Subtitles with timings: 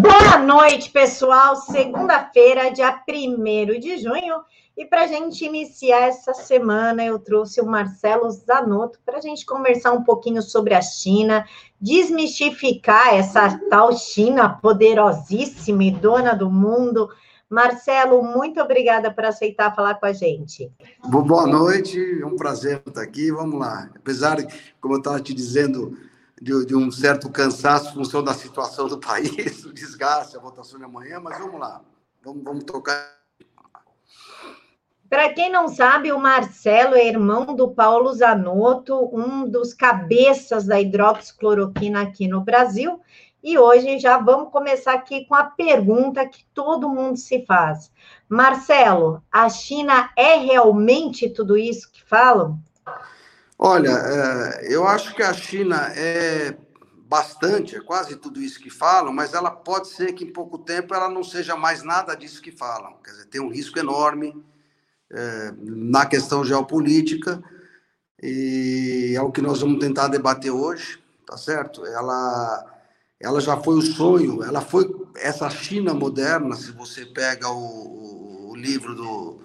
[0.00, 1.56] Boa noite, pessoal.
[1.56, 4.42] Segunda-feira, dia 1 de junho.
[4.74, 9.44] E para a gente iniciar essa semana, eu trouxe o Marcelo Zanotto para a gente
[9.44, 11.44] conversar um pouquinho sobre a China,
[11.78, 17.10] desmistificar essa tal China poderosíssima e dona do mundo.
[17.48, 20.72] Marcelo, muito obrigada por aceitar falar com a gente.
[21.04, 23.30] Boa noite, é um prazer estar aqui.
[23.30, 23.90] Vamos lá.
[23.94, 24.38] Apesar,
[24.80, 25.96] como eu estava te dizendo,
[26.40, 30.78] de, de, um certo cansaço em função da situação do país, o desgaste, a votação
[30.78, 31.80] de amanhã, mas vamos lá,
[32.22, 33.14] vamos, vamos tocar.
[35.08, 40.80] Para quem não sabe, o Marcelo é irmão do Paulo Zanotto, um dos cabeças da
[40.80, 43.00] hidroxicloroquina aqui no Brasil.
[43.40, 47.92] E hoje já vamos começar aqui com a pergunta que todo mundo se faz.
[48.28, 52.58] Marcelo, a China é realmente tudo isso que falam?
[53.58, 56.56] Olha, é, eu acho que a China é
[57.06, 60.94] bastante, é quase tudo isso que falam, mas ela pode ser que em pouco tempo
[60.94, 62.94] ela não seja mais nada disso que falam.
[63.04, 64.34] Quer dizer, tem um risco enorme
[65.10, 67.42] é, na questão geopolítica
[68.20, 71.86] e é o que nós vamos tentar debater hoje, tá certo?
[71.86, 72.66] Ela,
[73.20, 76.56] ela já foi o sonho, ela foi essa China moderna.
[76.56, 79.40] Se você pega o, o livro do,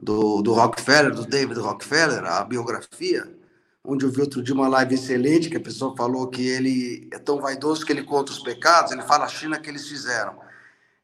[0.00, 3.37] do, do Rockefeller, do David Rockefeller, a biografia
[3.84, 7.18] onde eu vi outro dia uma live excelente, que a pessoa falou que ele é
[7.18, 10.36] tão vaidoso que ele conta os pecados, ele fala a China que eles fizeram.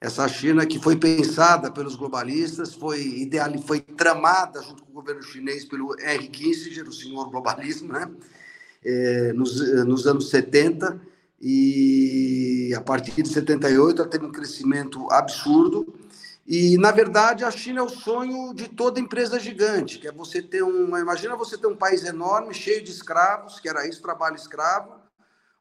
[0.01, 5.23] Essa China que foi pensada pelos globalistas, foi ideal, foi tramada junto com o governo
[5.23, 8.11] chinês pelo Henry Kissinger, o senhor globalismo, né?
[8.85, 11.01] É, nos, nos anos 70,
[11.41, 15.95] e a partir de 78 ela teve um crescimento absurdo,
[16.47, 20.43] e, na verdade, a China é o sonho de toda empresa gigante, que é você
[20.43, 21.01] ter uma...
[21.01, 25.01] Imagina você ter um país enorme, cheio de escravos, que era isso, trabalho escravo,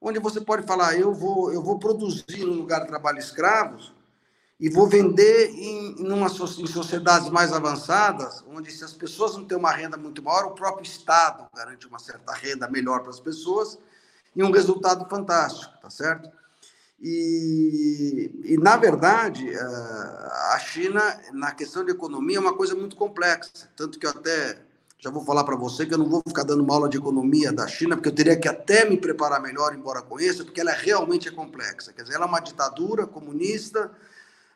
[0.01, 3.93] onde você pode falar, eu vou, eu vou produzir no lugar de trabalho escravos
[4.59, 9.45] e vou vender em, em, uma, em sociedades mais avançadas, onde se as pessoas não
[9.45, 13.19] têm uma renda muito maior, o próprio Estado garante uma certa renda melhor para as
[13.21, 13.79] pessoas
[14.35, 16.29] e um resultado fantástico, tá certo?
[17.05, 19.59] E, e, na verdade, eh,
[20.53, 21.01] a China,
[21.33, 23.69] na questão de economia, é uma coisa muito complexa.
[23.75, 24.57] Tanto que eu até
[24.97, 27.51] já vou falar para você que eu não vou ficar dando uma aula de economia
[27.51, 30.77] da China, porque eu teria que até me preparar melhor, embora conheça, porque ela é
[30.77, 31.91] realmente é complexa.
[31.91, 33.91] Quer dizer, ela é uma ditadura comunista,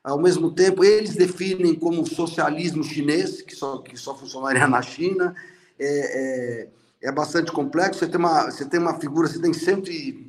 [0.02, 5.36] ao mesmo tempo, eles definem como socialismo chinês, que só, que só funcionaria na China.
[5.78, 6.68] É,
[7.02, 8.00] é, é bastante complexo.
[8.00, 10.27] Você tem, uma, você tem uma figura, você tem sempre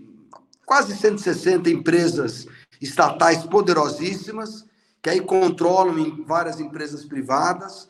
[0.69, 2.47] quase 160 empresas
[2.79, 4.67] estatais poderosíssimas,
[5.03, 7.89] que aí controlam várias empresas privadas.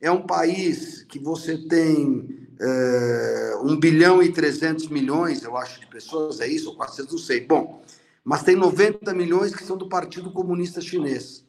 [0.00, 5.86] É um país que você tem é, 1 bilhão e 300 milhões, eu acho, de
[5.86, 6.70] pessoas, é isso?
[6.70, 7.46] Ou 400, não sei.
[7.46, 7.84] Bom,
[8.24, 11.44] mas tem 90 milhões que são do Partido Comunista Chinês.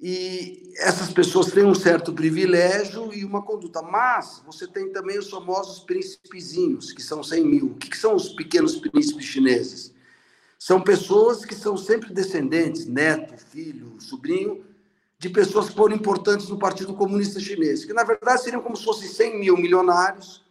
[0.00, 3.82] E essas pessoas têm um certo privilégio e uma conduta.
[3.82, 7.66] Mas você tem também os famosos príncipezinhos, que são 100 mil.
[7.66, 9.96] O que são os pequenos príncipes chineses?
[10.58, 14.64] São pessoas que são sempre descendentes, neto, filho, sobrinho,
[15.16, 18.84] de pessoas que foram importantes no Partido Comunista Chinês, que na verdade seriam como se
[18.84, 20.44] fossem 100 mil milionários,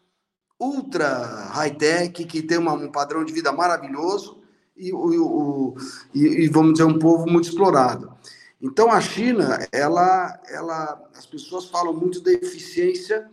[0.60, 4.42] ultra high-tech, que tem uma, um padrão de vida maravilhoso
[4.76, 5.76] e, o, o,
[6.14, 8.16] e, e, vamos dizer, um povo muito explorado.
[8.62, 13.30] Então, a China, ela, ela, as pessoas falam muito da eficiência,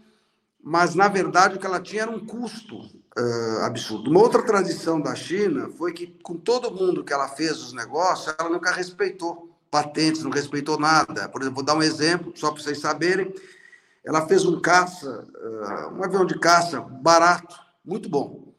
[0.63, 4.11] mas na verdade o que ela tinha era um custo uh, absurdo.
[4.11, 8.35] Uma outra tradição da China foi que, com todo mundo que ela fez os negócios,
[8.39, 11.29] ela nunca respeitou patentes, não respeitou nada.
[11.29, 13.35] Por exemplo, vou dar um exemplo, só para vocês saberem.
[14.05, 18.53] Ela fez um caça, uh, um avião de caça barato, muito bom.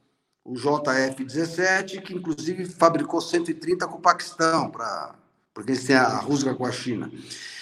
[0.43, 5.15] O JF-17, que inclusive fabricou 130 com o Paquistão, pra,
[5.53, 7.11] porque eles têm a rusga com a China.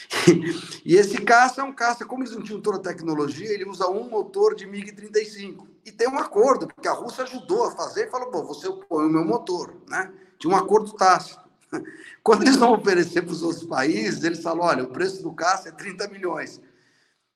[0.85, 3.87] e esse caça é um caça, como eles não tinham toda a tecnologia, ele usa
[3.87, 5.72] um motor de MiG-35.
[5.85, 9.05] E tem um acordo, porque a Rússia ajudou a fazer e falou: bom, você põe
[9.05, 9.75] o meu motor.
[9.89, 10.11] Né?
[10.39, 11.41] Tinha um acordo tácito.
[12.23, 15.69] Quando eles vão oferecer para os outros países, eles falam: olha, o preço do caça
[15.69, 16.61] é 30 milhões.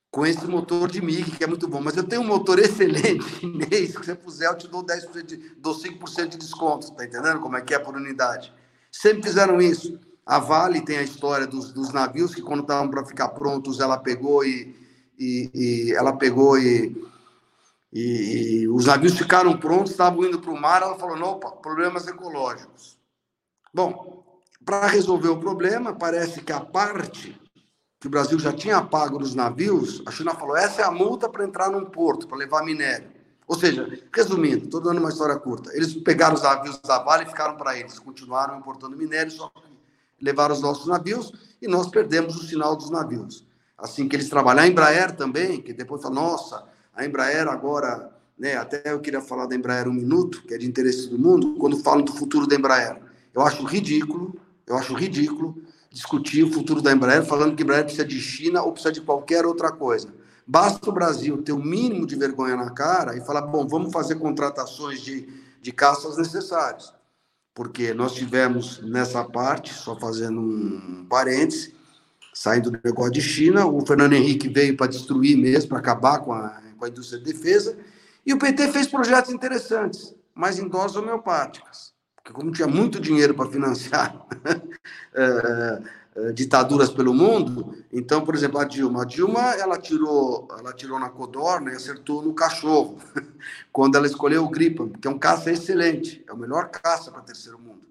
[0.10, 1.82] Com esse motor de MiG, que é muito bom.
[1.82, 5.38] Mas eu tenho um motor excelente chinês, que você puser, eu te dou 10%, de,
[5.58, 6.92] dou 5% de desconto.
[6.94, 8.54] Tá entendendo como é que é por unidade?
[8.90, 10.00] Sempre fizeram isso.
[10.26, 13.98] A Vale tem a história dos, dos navios que quando estavam para ficar prontos, ela
[13.98, 14.76] pegou e,
[15.20, 16.96] e, e ela pegou e,
[18.00, 21.52] e, e, os navios ficaram prontos, estavam indo para o mar, ela falou, não, opa,
[21.52, 22.96] problemas ecológicos.
[23.74, 27.40] Bom, para resolver o problema, parece que a parte
[28.00, 31.28] que o Brasil já tinha pago nos navios, a China falou, essa é a multa
[31.28, 33.10] para entrar num porto, para levar minério.
[33.48, 37.28] Ou seja, resumindo, estou dando uma história curta, eles pegaram os navios da Vale e
[37.28, 42.36] ficaram para eles, continuaram importando minério, só que levar os nossos navios e nós perdemos
[42.36, 43.48] o sinal dos navios.
[43.76, 44.64] Assim que eles trabalham.
[44.64, 49.46] A Embraer também, que depois fala, nossa, a Embraer agora, né, até eu queria falar
[49.46, 52.56] da Embraer um minuto, que é de interesse do mundo, quando falam do futuro da
[52.56, 52.98] Embraer.
[53.34, 54.36] Eu acho ridículo,
[54.66, 55.62] eu acho ridículo
[55.92, 59.02] discutir o futuro da Embraer falando que a Embraer precisa de China ou precisa de
[59.02, 60.14] qualquer outra coisa.
[60.46, 64.16] Basta o Brasil ter o mínimo de vergonha na cara e falar, bom, vamos fazer
[64.16, 65.30] contratações de,
[65.62, 66.98] de caças necessárias
[67.58, 71.74] porque nós tivemos nessa parte, só fazendo um parêntese,
[72.32, 76.34] saindo do negócio de China, o Fernando Henrique veio para destruir mesmo, para acabar com
[76.34, 77.78] a, com a indústria de defesa,
[78.26, 83.34] e o PT fez projetos interessantes, mas em doses homeopáticas, porque como tinha muito dinheiro
[83.34, 84.26] para financiar
[85.14, 91.00] é, ditaduras pelo mundo, então, por exemplo, a Dilma, a Dilma, ela tirou, ela tirou
[91.00, 92.98] na codorna e acertou no cachorro,
[93.72, 97.22] quando ela escolheu o Gripen, que é um caça excelente, é o melhor caça para
[97.22, 97.88] terceiro mundo.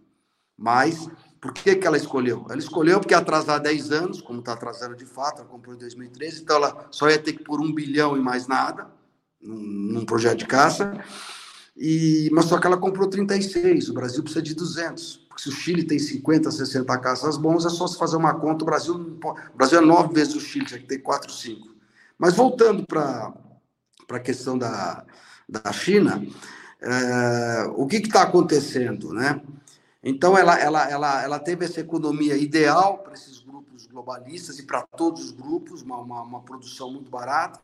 [0.56, 1.08] Mas,
[1.46, 2.44] por que, que ela escolheu?
[2.48, 6.42] Ela escolheu porque atrasar 10 anos, como está atrasando de fato, ela comprou em 2013,
[6.42, 8.88] então ela só ia ter que pôr um bilhão e mais nada,
[9.40, 10.92] num, projeto de caça,
[11.76, 15.26] e, mas só que ela comprou 36, o Brasil precisa de 200.
[15.28, 18.64] Porque se o Chile tem 50, 60 caças bons, é só se fazer uma conta.
[18.64, 21.68] O Brasil, o Brasil é nove vezes o Chile, tinha que ter quatro, cinco.
[22.18, 23.34] Mas voltando para
[24.10, 25.04] a questão da,
[25.48, 26.26] da China,
[26.80, 29.12] é, o que está acontecendo?
[29.12, 29.40] Né?
[30.08, 34.82] Então, ela, ela, ela, ela teve essa economia ideal para esses grupos globalistas e para
[34.82, 37.58] todos os grupos, uma, uma, uma produção muito barata,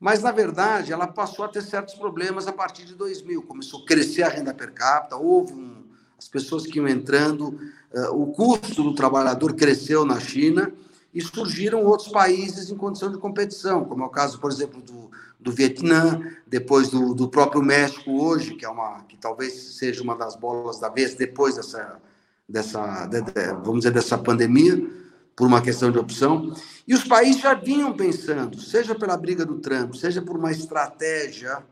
[0.00, 3.42] mas, na verdade, ela passou a ter certos problemas a partir de 2000.
[3.42, 5.84] Começou a crescer a renda per capita, houve um,
[6.18, 7.60] as pessoas que iam entrando,
[7.92, 10.72] uh, o custo do trabalhador cresceu na China
[11.12, 15.10] e surgiram outros países em condição de competição, como é o caso, por exemplo, do,
[15.46, 20.16] do Vietnã, depois do, do próprio México hoje, que é uma que talvez seja uma
[20.16, 22.02] das bolas da vez depois dessa
[22.48, 23.32] dessa de, de,
[23.62, 24.90] vamos dizer dessa pandemia
[25.36, 26.52] por uma questão de opção
[26.86, 31.62] e os países já vinham pensando, seja pela briga do Trump, seja por uma estratégia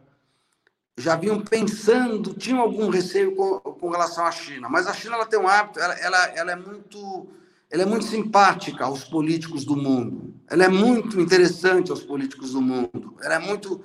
[0.97, 4.69] já vinham pensando, tinham algum receio com, com relação à China.
[4.69, 7.27] Mas a China ela tem um hábito, ela, ela, ela, é muito,
[7.69, 10.33] ela é muito simpática aos políticos do mundo.
[10.49, 13.17] Ela é muito interessante aos políticos do mundo.
[13.23, 13.85] Ela é muito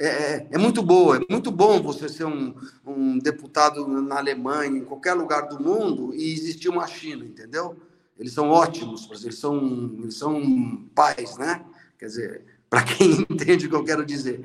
[0.00, 1.18] é, é, é muito boa.
[1.18, 2.54] É muito bom você ser um,
[2.86, 7.76] um deputado na Alemanha, em qualquer lugar do mundo, e existir uma China, entendeu?
[8.18, 11.62] Eles são ótimos, eles são, eles são pais, né?
[11.98, 14.42] Quer dizer, para quem entende o que eu quero dizer.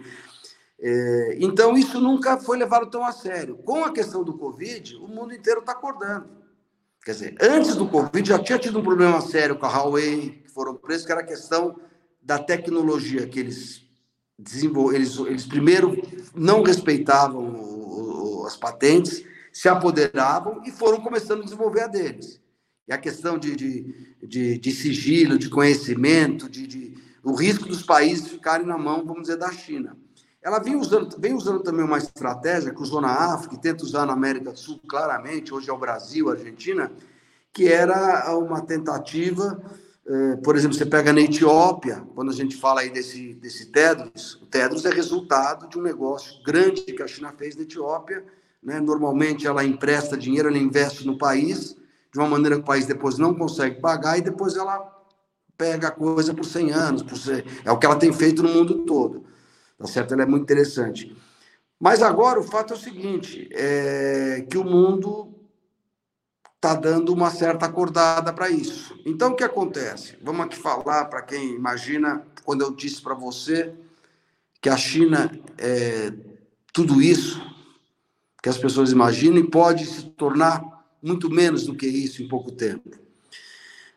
[0.78, 3.56] É, então, isso nunca foi levado tão a sério.
[3.56, 6.28] Com a questão do Covid, o mundo inteiro está acordando.
[7.06, 10.74] Quer dizer, antes do Covid já tinha tido um problema sério com a Huawei, foram
[10.74, 11.76] presos, que era a questão
[12.22, 13.84] da tecnologia que eles.
[14.94, 16.02] Eles, eles primeiro
[16.34, 22.42] não respeitavam o, o, as patentes, se apoderavam e foram começando a desenvolver a deles.
[22.88, 27.82] E a questão de, de, de, de sigilo, de conhecimento, de, de, o risco dos
[27.82, 29.98] países ficarem na mão, vamos dizer, da China.
[30.42, 34.06] Ela vem usando, vem usando também uma estratégia que usou na África, e tenta usar
[34.06, 36.92] na América do Sul claramente, hoje é o Brasil, a Argentina,
[37.54, 39.60] que era uma tentativa,
[40.44, 44.46] por exemplo, você pega na Etiópia, quando a gente fala aí desse, desse Tedros, o
[44.46, 48.24] Tedros é resultado de um negócio grande que a China fez na Etiópia,
[48.62, 48.80] né?
[48.80, 51.76] normalmente ela empresta dinheiro, ela investe no país,
[52.14, 54.94] de uma maneira que o país depois não consegue pagar, e depois ela
[55.58, 57.44] pega a coisa por 100 anos, por 100...
[57.66, 59.26] é o que ela tem feito no mundo todo.
[59.78, 60.14] Tá certo?
[60.14, 61.16] Ela é muito interessante.
[61.80, 65.35] Mas agora o fato é o seguinte: é que o mundo
[66.66, 69.00] está dando uma certa acordada para isso.
[69.06, 70.18] Então, o que acontece?
[70.20, 73.72] Vamos aqui falar para quem imagina, quando eu disse para você
[74.60, 76.12] que a China é
[76.74, 77.40] tudo isso
[78.42, 80.64] que as pessoas imaginam e pode se tornar
[81.02, 82.92] muito menos do que isso em pouco tempo.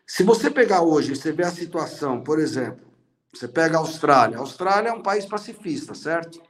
[0.07, 2.87] Se você pegar hoje, você vê a situação, por exemplo,
[3.33, 4.39] você pega a Austrália.
[4.39, 6.41] A Austrália é um país pacifista, certo?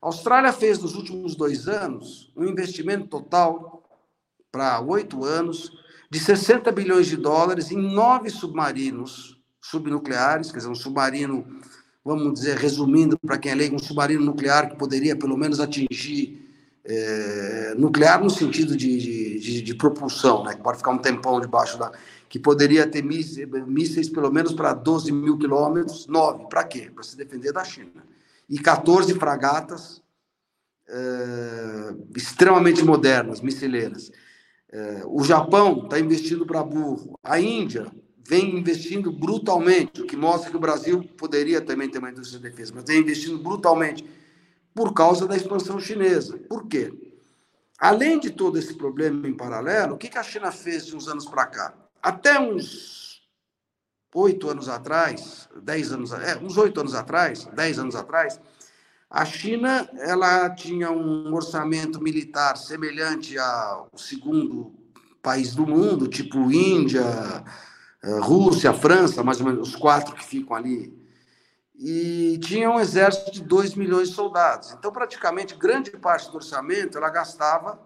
[0.00, 3.81] A Austrália fez nos últimos dois anos um investimento total
[4.52, 5.72] para oito anos
[6.10, 11.46] de 60 bilhões de dólares em nove submarinos subnucleares, quer dizer, um submarino,
[12.04, 16.42] vamos dizer, resumindo para quem é leigo, um submarino nuclear que poderia pelo menos atingir
[16.84, 20.54] é, nuclear no sentido de, de, de, de propulsão, né?
[20.54, 21.92] que pode ficar um tempão debaixo da
[22.28, 26.90] que poderia ter mísseis pelo menos para 12 mil quilômetros, nove, para quê?
[26.92, 28.06] Para se defender da China.
[28.48, 30.02] E 14 fragatas
[30.88, 34.10] é, extremamente modernas, missileiras.
[34.72, 37.18] É, o Japão está investindo para burro.
[37.22, 37.92] A Índia
[38.26, 42.48] vem investindo brutalmente, o que mostra que o Brasil poderia também ter uma indústria de
[42.48, 44.04] defesa, mas vem investindo brutalmente
[44.74, 46.38] por causa da expansão chinesa.
[46.48, 46.92] Por quê?
[47.78, 51.26] Além de todo esse problema em paralelo, o que a China fez de uns anos
[51.26, 51.74] para cá?
[52.02, 53.22] até uns
[54.14, 58.40] oito anos atrás, dez anos, é, uns oito anos atrás, dez anos atrás,
[59.12, 64.72] a China ela tinha um orçamento militar semelhante ao segundo
[65.20, 67.04] país do mundo, tipo Índia,
[68.02, 70.98] eh, Rússia, França, mais ou menos os quatro que ficam ali.
[71.78, 74.72] E tinha um exército de 2 milhões de soldados.
[74.72, 77.78] Então, praticamente, grande parte do orçamento ela gastava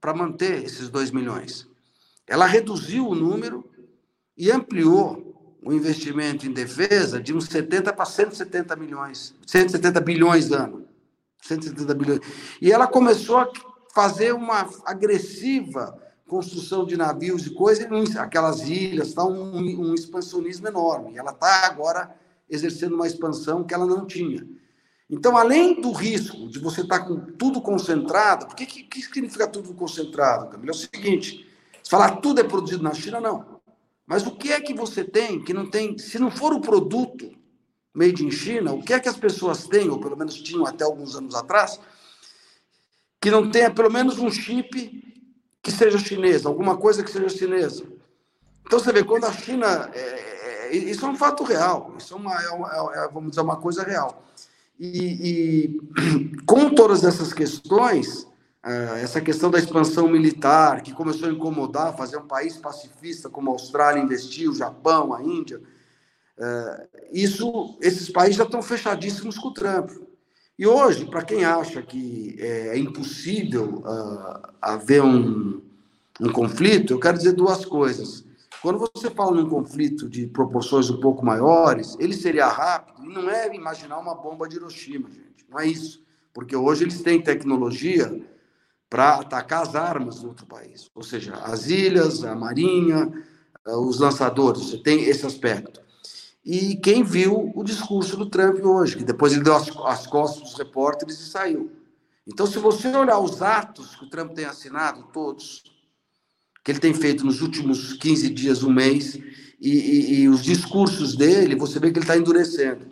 [0.00, 1.68] para manter esses 2 milhões.
[2.26, 3.70] Ela reduziu o número
[4.34, 5.29] e ampliou
[5.62, 10.88] o investimento em defesa de uns 70 para 170 milhões, 170 bilhões ano.
[11.42, 12.20] 170 bilhões.
[12.60, 13.50] E ela começou a
[13.94, 21.18] fazer uma agressiva construção de navios e coisas, aquelas ilhas, está um, um expansionismo enorme.
[21.18, 22.14] Ela está agora
[22.48, 24.46] exercendo uma expansão que ela não tinha.
[25.08, 29.48] Então, além do risco de você estar tá com tudo concentrado, o que, que, significa
[29.48, 30.70] tudo concentrado, Camila?
[30.70, 31.48] É o seguinte:
[31.82, 33.49] se falar tudo é produzido na China, não.
[34.10, 37.30] Mas o que é que você tem que não tem, se não for o produto
[37.94, 40.82] made in China, o que é que as pessoas têm, ou pelo menos tinham até
[40.82, 41.78] alguns anos atrás,
[43.20, 45.22] que não tenha pelo menos um chip
[45.62, 47.84] que seja chinesa, alguma coisa que seja chinesa.
[48.66, 49.88] Então você vê, quando a China.
[49.94, 53.42] É, é, isso é um fato real, isso é, uma, é, uma, é, vamos dizer,
[53.42, 54.24] uma coisa real.
[54.76, 58.29] E, e com todas essas questões, é,
[59.02, 63.52] essa questão da expansão militar, que começou a incomodar, fazer um país pacifista como a
[63.54, 65.60] Austrália investiu, o Japão, a Índia,
[66.38, 69.90] é, isso, esses países já estão fechadíssimos com o Trump.
[70.58, 75.62] E hoje, para quem acha que é impossível uh, haver um,
[76.20, 78.26] um conflito, eu quero dizer duas coisas.
[78.60, 83.54] Quando você fala num conflito de proporções um pouco maiores, ele seria rápido, não é
[83.54, 85.46] imaginar uma bomba de Hiroshima, gente.
[85.48, 86.04] Não é isso.
[86.32, 88.22] Porque hoje eles têm tecnologia
[88.90, 90.90] para atacar as armas do outro país.
[90.92, 93.10] Ou seja, as ilhas, a marinha,
[93.64, 95.80] ah, os lançadores, você tem esse aspecto.
[96.44, 100.42] E quem viu o discurso do Trump hoje, que depois ele deu as, as costas
[100.42, 101.70] dos repórteres e saiu.
[102.26, 105.62] Então, se você olhar os atos que o Trump tem assinado, todos,
[106.64, 109.14] que ele tem feito nos últimos 15 dias, um mês,
[109.60, 112.89] e, e, e os discursos dele, você vê que ele está endurecendo.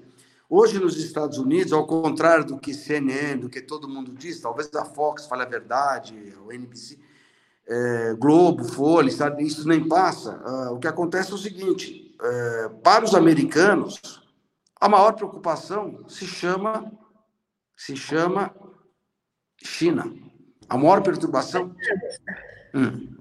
[0.50, 4.74] Hoje, nos Estados Unidos, ao contrário do que CNN, do que todo mundo diz, talvez
[4.74, 6.98] a Fox fale a verdade, o NBC,
[7.66, 10.38] é, Globo, Folha, sabe, isso nem passa.
[10.38, 14.22] Uh, o que acontece é o seguinte: é, para os americanos,
[14.80, 16.90] a maior preocupação se chama
[17.76, 18.52] se chama
[19.62, 20.12] China.
[20.68, 21.74] A maior perturbação.
[22.74, 23.17] Hum.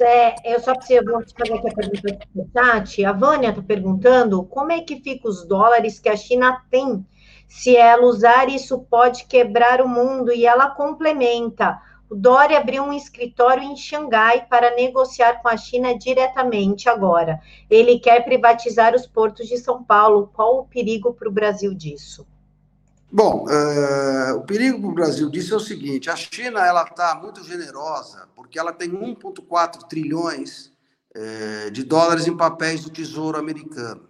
[0.00, 1.04] É, eu só preciso
[1.36, 3.04] fazer aqui a pergunta do chat.
[3.04, 7.04] A Vânia está perguntando como é que fica os dólares que a China tem.
[7.48, 10.32] Se ela usar, isso pode quebrar o mundo.
[10.32, 11.80] E ela complementa.
[12.10, 17.40] O Dória abriu um escritório em Xangai para negociar com a China diretamente agora.
[17.68, 20.30] Ele quer privatizar os portos de São Paulo.
[20.32, 22.26] Qual o perigo para o Brasil disso?
[23.10, 27.14] Bom, uh, o perigo para o Brasil disso é o seguinte: a China ela está
[27.14, 30.70] muito generosa porque ela tem 1,4 trilhões
[31.16, 34.06] uh, de dólares em papéis do Tesouro americano.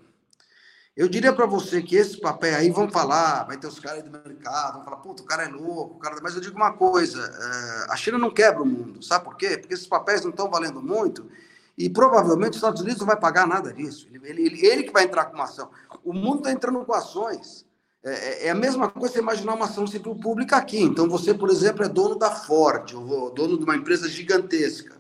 [0.96, 4.10] Eu diria para você que esse papel aí vão falar, vai ter os caras do
[4.10, 6.16] mercado, vão falar, puta, o cara é louco, o cara...
[6.20, 9.56] mas eu digo uma coisa, é, a China não quebra o mundo, sabe por quê?
[9.58, 11.30] Porque esses papéis não estão valendo muito
[11.78, 14.08] e provavelmente os Estados Unidos não vai pagar nada disso.
[14.12, 15.70] Ele, ele, ele que vai entrar com uma ação.
[16.02, 17.64] O mundo está entrando com ações.
[18.04, 20.80] É, é, é, a mesma coisa você imaginar uma ação civil pública aqui.
[20.80, 24.96] Então você, por exemplo, é dono da Ford, ou dono de uma empresa gigantesca.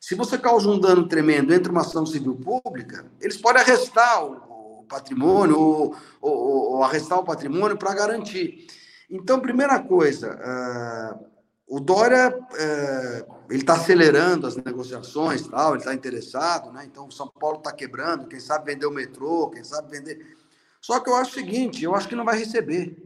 [0.00, 4.84] Se você causa um dano tremendo entre uma ação civil pública, eles podem arrestar o
[4.88, 8.66] patrimônio ou, ou, ou arrestar o patrimônio para garantir.
[9.10, 11.26] Então, primeira coisa, uh,
[11.66, 16.84] o Dória uh, ele está acelerando as negociações, tal, ele está interessado, né?
[16.84, 20.39] Então, São Paulo está quebrando, quem sabe vender o metrô, quem sabe vender.
[20.80, 22.96] Só que eu acho o seguinte, eu acho que não vai receber.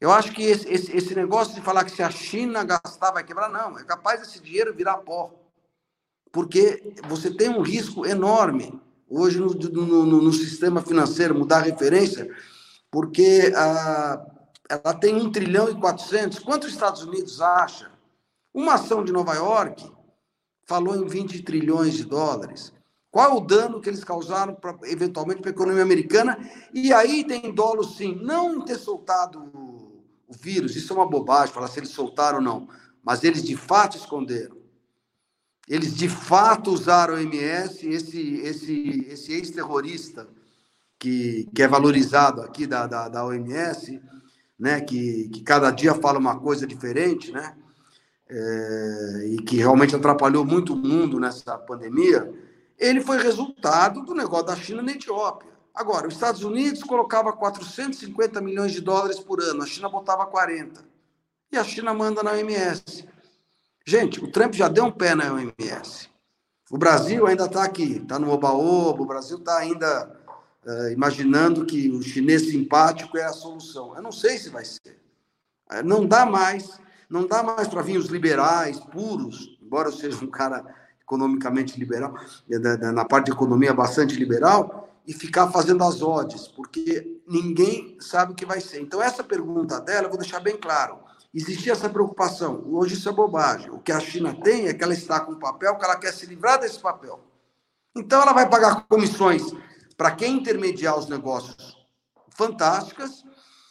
[0.00, 3.24] Eu acho que esse, esse, esse negócio de falar que se a China gastar vai
[3.24, 3.78] quebrar, não.
[3.78, 5.32] É capaz desse dinheiro virar pó.
[6.30, 12.30] Porque você tem um risco enorme hoje no, no, no, sistema financeiro, mudar a referência,
[12.90, 14.24] porque a,
[14.68, 16.38] ela tem 1 trilhão e 400.
[16.40, 17.90] Quanto os Estados Unidos acha?
[18.52, 19.90] Uma ação de Nova York
[20.64, 22.72] falou em 20 trilhões de dólares.
[23.10, 26.38] Qual o dano que eles causaram, pra, eventualmente, para a economia americana?
[26.72, 29.40] E aí tem dolo, sim, não ter soltado
[30.28, 32.68] o vírus, isso é uma bobagem, falar se eles soltaram ou não,
[33.02, 34.58] mas eles de fato esconderam.
[35.66, 40.28] Eles de fato usaram o MS, esse, esse, esse ex-terrorista
[40.98, 44.02] que, que é valorizado aqui da, da, da OMS,
[44.58, 47.56] né, que, que cada dia fala uma coisa diferente, né,
[48.28, 52.30] é, e que realmente atrapalhou muito o mundo nessa pandemia,
[52.78, 55.50] ele foi resultado do negócio da China na Etiópia.
[55.74, 60.84] Agora, os Estados Unidos colocava 450 milhões de dólares por ano, a China botava 40.
[61.52, 63.08] E a China manda na OMS.
[63.86, 66.08] Gente, o Trump já deu um pé na OMS.
[66.70, 70.20] O Brasil ainda está aqui, está no oba-oba, o Brasil está ainda
[70.66, 73.96] uh, imaginando que o chinês simpático é a solução.
[73.96, 75.00] Eu não sei se vai ser.
[75.72, 80.22] Uh, não dá mais, não dá mais para vir os liberais puros, embora eu seja
[80.22, 80.62] um cara
[81.08, 82.14] economicamente liberal,
[82.92, 88.34] na parte de economia bastante liberal, e ficar fazendo as odds, porque ninguém sabe o
[88.34, 88.82] que vai ser.
[88.82, 92.64] Então, essa pergunta dela, eu vou deixar bem claro existia essa preocupação.
[92.66, 93.70] Hoje isso é bobagem.
[93.70, 96.12] O que a China tem é que ela está com um papel que ela quer
[96.12, 97.20] se livrar desse papel.
[97.94, 99.42] Então ela vai pagar comissões
[99.96, 101.76] para quem intermediar os negócios
[102.30, 103.24] fantásticas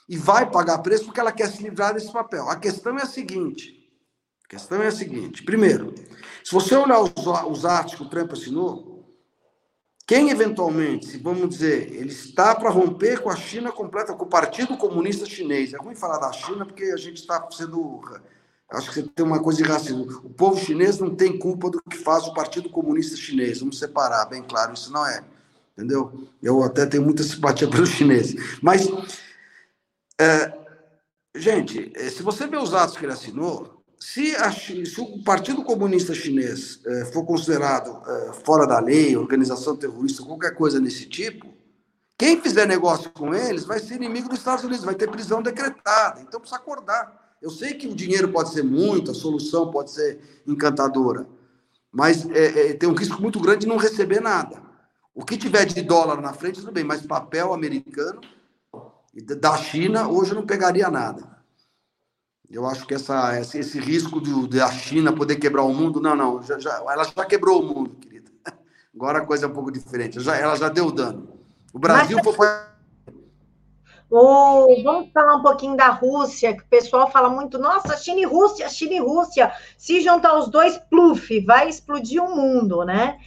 [0.08, 2.50] e vai pagar preço porque ela quer se livrar desse papel.
[2.50, 3.77] A questão é a seguinte.
[4.48, 5.44] A questão é a seguinte.
[5.44, 5.94] Primeiro,
[6.42, 7.12] se você olhar os,
[7.52, 9.06] os atos que o Trump assinou,
[10.08, 14.78] quem eventualmente, vamos dizer, ele está para romper com a China completa, com o Partido
[14.78, 15.74] Comunista Chinês.
[15.74, 18.02] É ruim falar da China porque a gente está sendo.
[18.72, 20.04] Acho que você tem uma coisa de racismo.
[20.24, 23.60] O povo chinês não tem culpa do que faz o Partido Comunista Chinês.
[23.60, 25.24] Vamos separar, bem claro, isso não é.
[25.74, 26.30] Entendeu?
[26.42, 28.58] Eu até tenho muita simpatia pelos chineses.
[28.62, 28.88] Mas,
[30.20, 30.58] é,
[31.36, 36.14] gente, se você vê os atos que ele assinou, se, a, se, o Partido Comunista
[36.14, 41.48] Chinês eh, for considerado eh, fora da lei, organização terrorista, qualquer coisa desse tipo,
[42.18, 46.22] quem fizer negócio com eles vai ser inimigo dos Estados Unidos, vai ter prisão decretada.
[46.22, 47.36] Então precisa acordar.
[47.42, 51.28] Eu sei que o dinheiro pode ser muito, a solução pode ser encantadora,
[51.92, 54.62] mas é, é, tem um risco muito grande de não receber nada.
[55.14, 58.22] O que tiver de dólar na frente, tudo bem, mas papel americano
[59.40, 61.37] da China, hoje eu não pegaria nada.
[62.50, 66.16] Eu acho que essa, esse, esse risco do, da China poder quebrar o mundo, não,
[66.16, 68.32] não, já, já, ela já quebrou o mundo, querida.
[68.96, 71.28] Agora a coisa é um pouco diferente, já, ela já deu dano.
[71.74, 72.36] O Brasil Mas...
[72.36, 72.48] foi.
[74.10, 78.26] Oh, vamos falar um pouquinho da Rússia, que o pessoal fala muito, nossa, China e
[78.26, 83.20] Rússia, China e Rússia, se juntar os dois, pluf, vai explodir o mundo, né?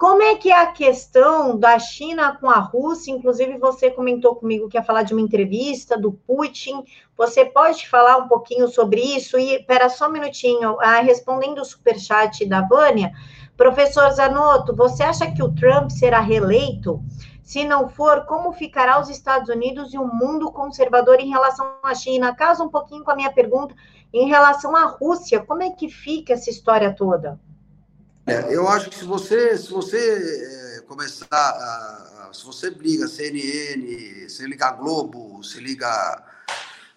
[0.00, 3.10] Como é que é a questão da China com a Rússia?
[3.12, 6.82] Inclusive, você comentou comigo que ia falar de uma entrevista do Putin.
[7.18, 9.38] Você pode falar um pouquinho sobre isso?
[9.38, 13.12] E, espera só um minutinho, ah, respondendo o superchat da Vânia,
[13.58, 17.04] professor Zanotto, você acha que o Trump será reeleito?
[17.42, 21.94] Se não for, como ficará os Estados Unidos e o mundo conservador em relação à
[21.94, 22.34] China?
[22.34, 23.74] Casa um pouquinho com a minha pergunta
[24.14, 25.44] em relação à Rússia.
[25.44, 27.38] Como é que fica essa história toda?
[28.26, 34.28] É, eu acho que se você, se você é, começar a, Se você liga CNN,
[34.28, 36.24] se liga Globo, se liga.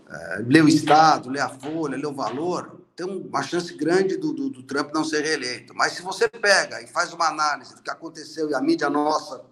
[0.10, 4.34] É, lê o Estado, lê a Folha, lê o Valor, tem uma chance grande do,
[4.34, 5.74] do, do, Trump não ser reeleito.
[5.74, 9.44] Mas se você pega e faz uma análise do que aconteceu e a mídia nossa.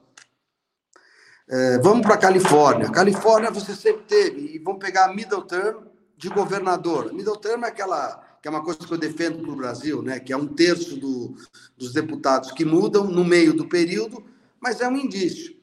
[1.49, 2.91] É, vamos para a Califórnia.
[2.91, 5.83] Califórnia você sempre teve, e vamos pegar a middle term
[6.15, 7.11] de governador.
[7.11, 10.19] Middle term é aquela que é uma coisa que eu defendo para o Brasil, né?
[10.19, 11.35] que é um terço do,
[11.77, 14.25] dos deputados que mudam no meio do período,
[14.59, 15.55] mas é um indício.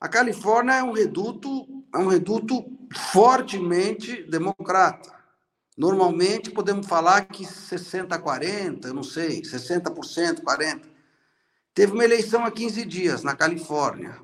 [0.00, 2.64] A Califórnia é um reduto, é um reduto
[3.12, 5.16] fortemente democrata.
[5.76, 10.88] Normalmente podemos falar que 60 a 40, eu não sei, 60%, 40.
[11.72, 14.20] Teve uma eleição há 15 dias na Califórnia.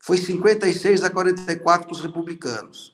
[0.00, 2.93] Foi 56 a 44 para os republicanos.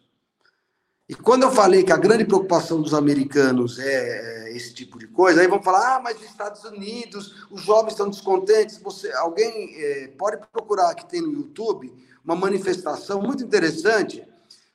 [1.10, 5.08] E quando eu falei que a grande preocupação dos americanos é, é esse tipo de
[5.08, 8.78] coisa, aí vão falar: ah, mas os Estados Unidos, os jovens estão descontentes.
[8.78, 11.92] Você, alguém é, pode procurar que tem no YouTube
[12.24, 14.24] uma manifestação muito interessante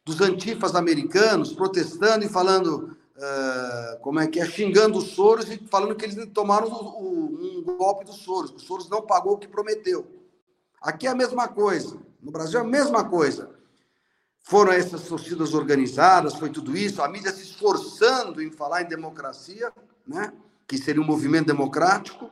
[0.04, 5.58] dos antifas americanos protestando e falando, uh, como é que é, xingando os Soros e
[5.71, 8.52] falando que eles tomaram o, o, um golpe dos Soros.
[8.52, 10.06] O Soros não pagou o que prometeu.
[10.82, 11.95] Aqui é a mesma coisa.
[12.21, 13.56] No Brasil é a mesma coisa.
[14.47, 19.73] Foram essas torcidas organizadas, foi tudo isso, a mídia se esforçando em falar em democracia,
[20.08, 20.31] né?
[20.67, 22.29] que seria um movimento democrático,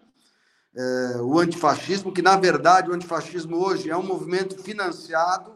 [0.76, 5.54] é, o antifascismo, que na verdade o antifascismo hoje é um movimento financiado,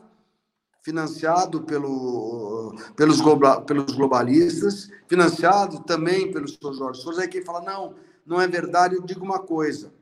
[0.82, 3.22] financiado pelo, pelos,
[3.68, 6.74] pelos globalistas, financiado também pelo Sr.
[6.74, 7.22] Jorge Souza.
[7.22, 7.94] Aí quem fala, não,
[8.26, 9.94] não é verdade, eu digo uma coisa.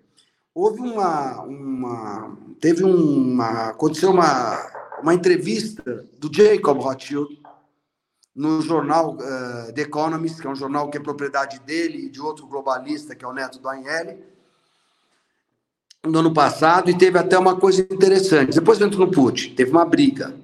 [0.53, 1.41] Houve uma.
[1.41, 3.71] uma teve uma.
[3.71, 7.39] Aconteceu uma uma entrevista do Jacob Rothschild
[8.35, 12.19] no jornal uh, The Economist, que é um jornal que é propriedade dele e de
[12.19, 14.17] outro globalista, que é o neto do Agnelli,
[16.03, 18.55] no ano passado, e teve até uma coisa interessante.
[18.55, 20.35] Depois dentro no Putin, teve uma briga.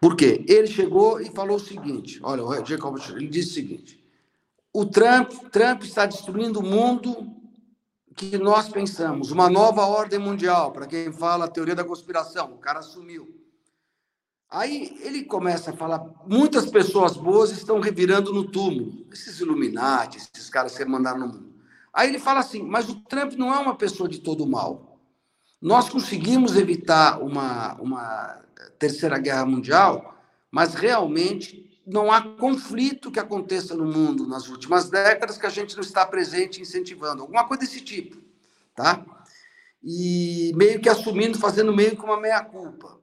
[0.00, 0.44] Por quê?
[0.46, 4.00] Ele chegou e falou o seguinte: olha, o Jacob ele disse o seguinte:
[4.72, 7.34] o Trump, Trump está destruindo o mundo
[8.14, 12.58] que nós pensamos, uma nova ordem mundial, para quem fala a teoria da conspiração, o
[12.58, 13.39] cara sumiu.
[14.50, 20.50] Aí ele começa a falar, muitas pessoas boas estão revirando no túmulo, esses Illuminati, esses
[20.50, 21.54] caras que mandaram no mundo.
[21.94, 24.98] Aí ele fala assim, mas o Trump não é uma pessoa de todo mal.
[25.62, 28.40] Nós conseguimos evitar uma, uma
[28.76, 30.16] terceira guerra mundial,
[30.50, 35.76] mas realmente não há conflito que aconteça no mundo nas últimas décadas que a gente
[35.76, 38.16] não está presente incentivando, alguma coisa desse tipo,
[38.74, 39.04] tá?
[39.82, 42.99] E meio que assumindo, fazendo meio que uma meia-culpa.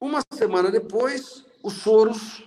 [0.00, 2.44] Uma semana depois, o Soros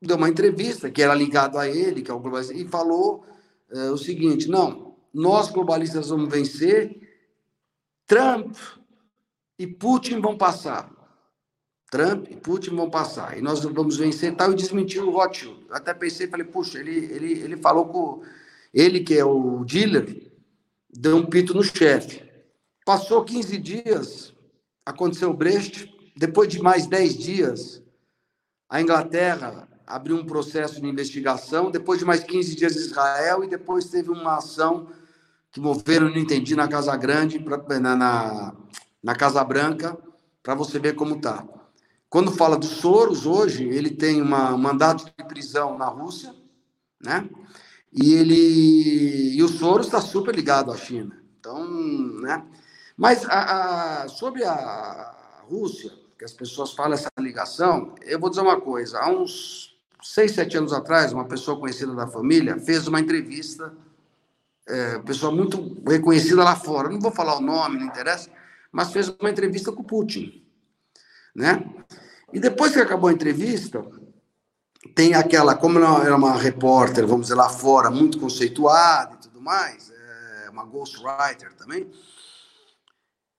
[0.00, 3.24] deu uma entrevista, que era ligado a ele, que é o globalista, e falou
[3.70, 7.00] é, o seguinte: não, nós globalistas vamos vencer,
[8.06, 8.56] Trump
[9.58, 10.90] e Putin vão passar.
[11.90, 13.38] Trump e Putin vão passar.
[13.38, 15.66] E nós vamos vencer tal, e desmentiu o Rothschild.
[15.70, 18.22] Até pensei, falei, puxa, ele, ele, ele falou com.
[18.72, 20.32] Ele, que é o dealer,
[20.90, 22.22] deu um pito no chefe.
[22.84, 24.34] Passou 15 dias,
[24.84, 27.82] aconteceu o Brecht, depois de mais 10 dias,
[28.68, 33.86] a Inglaterra abriu um processo de investigação, depois de mais 15 dias Israel, e depois
[33.86, 34.88] teve uma ação
[35.50, 38.56] que moveram, não entendi, na Casa Grande, pra, na, na,
[39.02, 39.98] na Casa Branca,
[40.42, 41.46] para você ver como está.
[42.08, 46.34] Quando fala dos Soros, hoje, ele tem um mandato de prisão na Rússia,
[47.02, 47.28] né?
[47.92, 51.22] E ele e o Soros está super ligado à China.
[51.38, 51.66] Então,
[52.20, 52.46] né?
[52.96, 58.42] Mas a, a, sobre a Rússia, que as pessoas falam essa ligação, eu vou dizer
[58.42, 59.00] uma coisa.
[59.00, 63.74] Há uns seis, sete anos atrás, uma pessoa conhecida da família fez uma entrevista,
[64.68, 68.30] é, pessoa muito reconhecida lá fora, não vou falar o nome, não interessa,
[68.70, 70.46] mas fez uma entrevista com o Putin,
[71.34, 71.68] né?
[72.32, 73.84] E depois que acabou a entrevista,
[74.94, 79.40] tem aquela, como ela era uma repórter, vamos dizer, lá fora, muito conceituada e tudo
[79.40, 81.90] mais, é, uma ghostwriter também,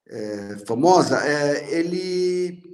[0.05, 2.72] é, famosa, é, ele,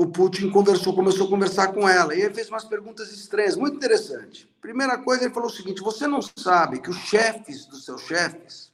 [0.00, 3.76] o Putin conversou, começou a conversar com ela e ele fez umas perguntas estranhas, muito
[3.76, 4.50] interessante.
[4.58, 8.72] Primeira coisa, ele falou o seguinte: você não sabe que os chefes dos seus chefes,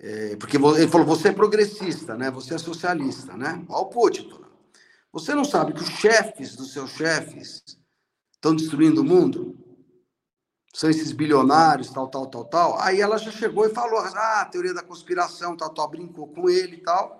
[0.00, 2.28] é, porque ele falou, você é progressista, né?
[2.32, 3.64] Você é socialista, né?
[3.68, 4.50] Olha o Putin falando.
[5.12, 7.62] Você não sabe que os chefes dos seus chefes
[8.32, 9.56] estão destruindo o mundo?
[10.72, 12.80] são esses bilionários, tal, tal, tal, tal.
[12.80, 16.76] Aí ela já chegou e falou, ah, teoria da conspiração, tal, tal, brincou com ele
[16.76, 17.19] e tal.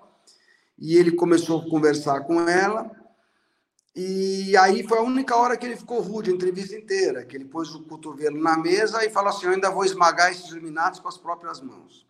[0.81, 2.89] E ele começou a conversar com ela.
[3.95, 7.45] E aí foi a única hora que ele ficou rude, a entrevista inteira, que ele
[7.45, 11.07] pôs o cotovelo na mesa e falou assim, eu ainda vou esmagar esses iluminados com
[11.07, 12.07] as próprias mãos.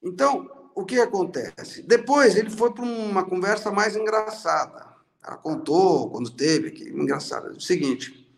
[0.00, 1.82] Então, o que acontece?
[1.82, 4.86] Depois ele foi para uma conversa mais engraçada.
[5.26, 7.50] Ela contou quando teve aqui, engraçada.
[7.50, 8.30] O seguinte,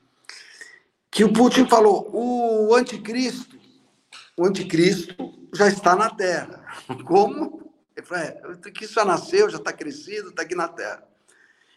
[1.10, 3.56] que o Putin falou: o anticristo,
[4.36, 5.14] o anticristo
[5.52, 6.64] já está na Terra.
[7.06, 7.61] Como?
[7.96, 11.02] Ele falou: é, anticristo já nasceu, já está crescido, está aqui na Terra.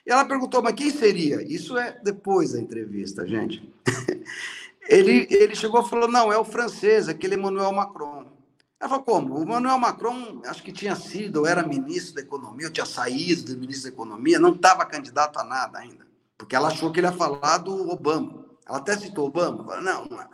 [0.05, 1.41] E ela perguntou: mas quem seria?
[1.41, 3.67] Isso é depois da entrevista, gente.
[4.87, 8.31] ele, ele chegou e falou: não, é o francês, aquele Emmanuel Macron.
[8.79, 9.39] Ela falou: como?
[9.39, 13.53] O Emmanuel Macron, acho que tinha sido, ou era ministro da Economia, ou tinha saído
[13.53, 16.05] do ministro da Economia, não estava candidato a nada ainda.
[16.37, 18.45] Porque ela achou que ele ia falar do Obama.
[18.67, 19.63] Ela até citou Obama.
[19.63, 20.27] Falou, não, não é.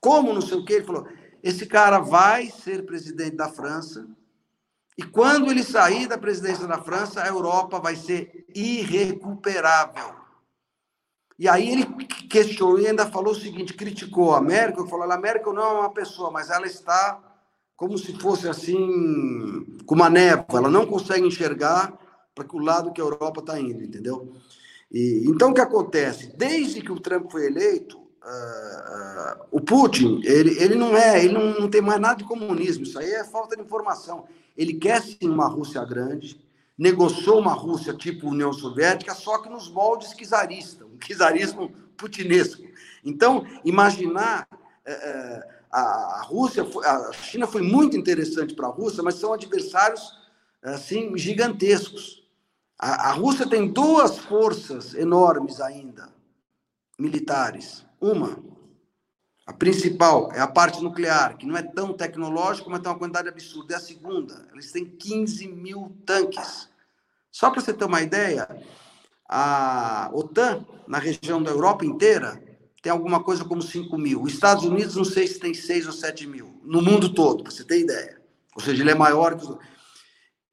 [0.00, 0.74] Como não sei o quê?
[0.74, 1.06] Ele falou:
[1.42, 4.06] esse cara vai ser presidente da França,
[4.96, 10.14] e quando ele sair da presidência da França, a Europa vai ser irrecuperável.
[11.38, 11.86] E aí ele
[12.28, 15.92] questionou e ainda falou o seguinte: criticou a América, falou: a América não é uma
[15.92, 17.20] pessoa, mas ela está
[17.82, 21.98] como se fosse assim, com uma névoa, ela não consegue enxergar
[22.32, 24.32] para que o lado que a Europa está indo, entendeu?
[24.88, 26.32] E, então, o que acontece?
[26.36, 31.34] Desde que o Trump foi eleito, uh, uh, o Putin, ele, ele não é, ele
[31.34, 34.26] não, não, tem mais nada de comunismo, isso aí é falta de informação.
[34.56, 36.40] Ele quer sim uma Rússia grande,
[36.76, 42.62] negociou uma Rússia tipo União Soviética, só que nos moldes czaristas, um czarismo putinesco.
[43.04, 44.46] Então, imaginar.
[44.86, 50.18] Uh, a Rússia, a China foi muito interessante para a Rússia, mas são adversários
[50.62, 52.22] assim gigantescos.
[52.78, 56.10] A, a Rússia tem duas forças enormes ainda,
[56.98, 57.86] militares.
[57.98, 58.38] Uma,
[59.46, 63.28] a principal, é a parte nuclear, que não é tão tecnológica, mas tem uma quantidade
[63.28, 63.74] absurda.
[63.74, 66.68] É a segunda, eles têm 15 mil tanques.
[67.30, 68.48] Só para você ter uma ideia,
[69.28, 72.42] a OTAN, na região da Europa inteira,
[72.82, 74.22] tem alguma coisa como 5 mil.
[74.22, 76.60] Os Estados Unidos, não sei se tem 6 ou 7 mil.
[76.62, 78.20] No mundo todo, para você ter ideia.
[78.54, 79.58] Ou seja, ele é maior que os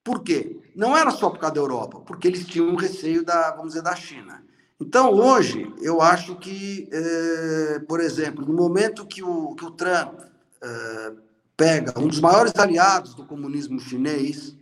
[0.10, 0.60] por quê?
[0.76, 3.84] Não era só por causa da Europa, porque eles tinham um receio da, vamos dizer,
[3.84, 4.44] da China.
[4.82, 10.22] Então, hoje, eu acho que, eh, por exemplo, no momento que o, que o Trump
[10.62, 11.14] eh,
[11.58, 14.56] pega um dos maiores aliados do comunismo chinês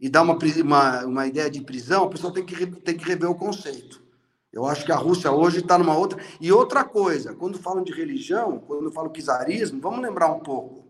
[0.00, 3.30] e dá uma, uma, uma ideia de prisão, a pessoa tem que, tem que rever
[3.30, 4.02] o conceito.
[4.52, 6.20] Eu acho que a Rússia hoje está numa outra.
[6.40, 10.84] E outra coisa, quando falam de religião, quando falam czarismo, vamos lembrar um pouco.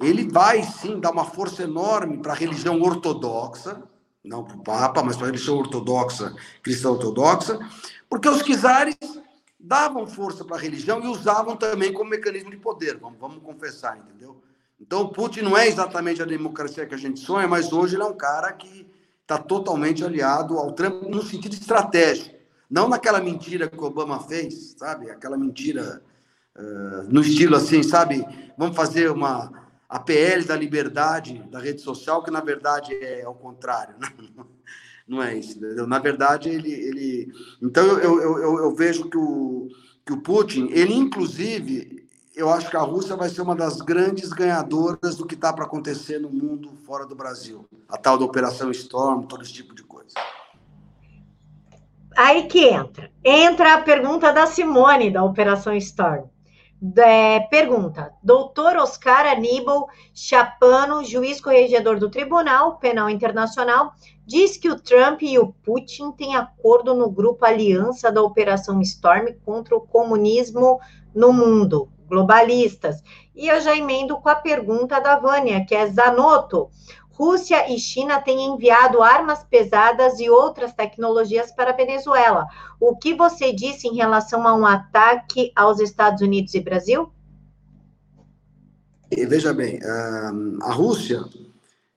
[0.00, 3.82] Ele vai sim dar uma força enorme para a religião ortodoxa,
[4.24, 7.58] não para o Papa, mas para a religião ortodoxa, cristã ortodoxa,
[8.08, 8.96] porque os czares
[9.58, 13.96] davam força para a religião e usavam também como mecanismo de poder, vamos, vamos confessar,
[13.96, 14.42] entendeu?
[14.80, 18.06] Então, Putin não é exatamente a democracia que a gente sonha, mas hoje ele é
[18.06, 18.84] um cara que
[19.22, 22.34] está totalmente aliado ao Trump no sentido estratégico.
[22.68, 25.08] Não naquela mentira que o Obama fez, sabe?
[25.08, 26.02] Aquela mentira
[26.56, 28.26] uh, no estilo assim, sabe?
[28.58, 29.61] Vamos fazer uma
[29.92, 33.94] a PL da liberdade da rede social, que na verdade é ao contrário.
[34.34, 34.46] Não,
[35.06, 35.86] não é isso, entendeu?
[35.86, 36.72] Na verdade, ele.
[36.72, 37.32] ele...
[37.60, 39.68] Então, eu, eu, eu, eu vejo que o,
[40.06, 44.30] que o Putin, ele inclusive eu acho que a Rússia vai ser uma das grandes
[44.30, 47.68] ganhadoras do que está para acontecer no mundo fora do Brasil.
[47.86, 50.14] A tal da Operação Storm, todo esse tipo de coisa.
[52.16, 53.12] Aí que entra.
[53.22, 56.31] Entra a pergunta da Simone, da Operação Storm.
[56.96, 63.92] É, pergunta: Doutor Oscar Aníbal Chapano, juiz corregedor do Tribunal Penal Internacional,
[64.26, 69.28] diz que o Trump e o Putin têm acordo no grupo Aliança da Operação Storm
[69.44, 70.80] contra o comunismo
[71.14, 73.02] no mundo globalistas.
[73.34, 76.68] E eu já emendo com a pergunta da Vânia, que é Zanotto.
[77.12, 82.46] Rússia e China têm enviado armas pesadas e outras tecnologias para a Venezuela.
[82.80, 87.12] O que você disse em relação a um ataque aos Estados Unidos e Brasil?
[89.10, 89.78] Veja bem,
[90.62, 91.22] a Rússia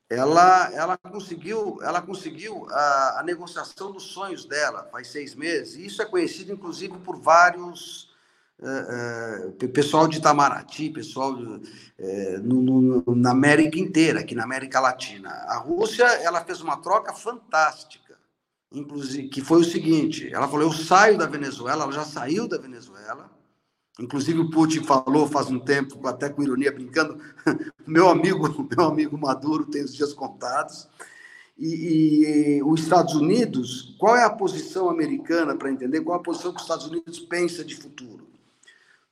[0.10, 5.76] ela, ela conseguiu, ela conseguiu a, a negociação dos sonhos dela faz seis meses.
[5.76, 8.15] Isso é conhecido, inclusive, por vários
[9.74, 11.38] pessoal de Itamaraty, pessoal
[11.98, 15.30] é, no, no, na América inteira, aqui na América Latina.
[15.30, 18.18] A Rússia ela fez uma troca fantástica,
[18.72, 22.58] inclusive que foi o seguinte: ela falou, eu saio da Venezuela, ela já saiu da
[22.58, 23.30] Venezuela.
[23.98, 27.18] Inclusive o Putin falou faz um tempo, até com ironia brincando,
[27.88, 30.88] meu amigo, meu amigo Maduro tem os dias contados.
[31.58, 36.24] E, e, os Estados Unidos, qual é a posição americana para entender qual é a
[36.24, 38.35] posição que os Estados Unidos pensa de futuro?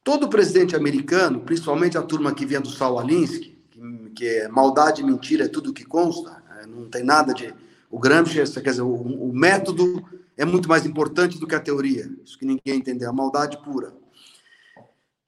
[0.03, 3.79] Todo presidente americano, principalmente a turma que vinha do Saul Alinsky, que,
[4.15, 7.53] que é maldade e mentira é tudo que consta, é, não tem nada de.
[7.89, 10.03] O Gramsci, quer dizer, o, o, método
[10.35, 13.93] é muito mais importante do que a teoria, isso que ninguém entendeu, a maldade pura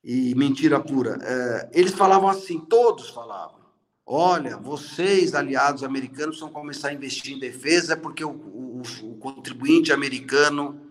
[0.04, 1.20] e mentira pura.
[1.22, 3.60] É, eles falavam assim, todos falavam.
[4.06, 9.92] Olha, vocês, aliados americanos, vão começar a investir em defesa porque o, o, o contribuinte
[9.94, 10.85] americano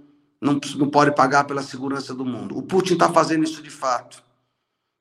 [0.45, 2.59] não, não pode pagar pela segurança do mundo.
[2.59, 4.23] O Putin está fazendo isso de fato.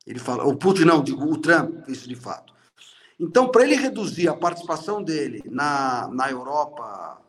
[0.06, 2.54] Ele fala, o Putin não, digo, o Trump, isso de fato.
[3.20, 7.20] Então, para ele reduzir a participação dele na, na Europa,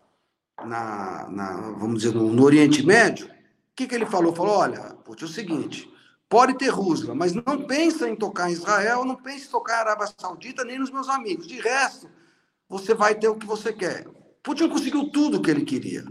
[0.65, 3.29] na, na vamos dizer, no, no, Oriente Médio, o
[3.75, 4.33] que, que ele falou?
[4.33, 5.93] Falou, olha, Putin, é o seguinte,
[6.29, 9.79] pode ter Rússia, mas não pensa em tocar em Israel, não pensa em tocar em
[9.81, 11.47] Arábia Saudita, nem nos meus amigos.
[11.47, 12.09] De resto,
[12.69, 14.07] você vai ter o que você quer.
[14.41, 16.05] Putin conseguiu tudo o que ele queria.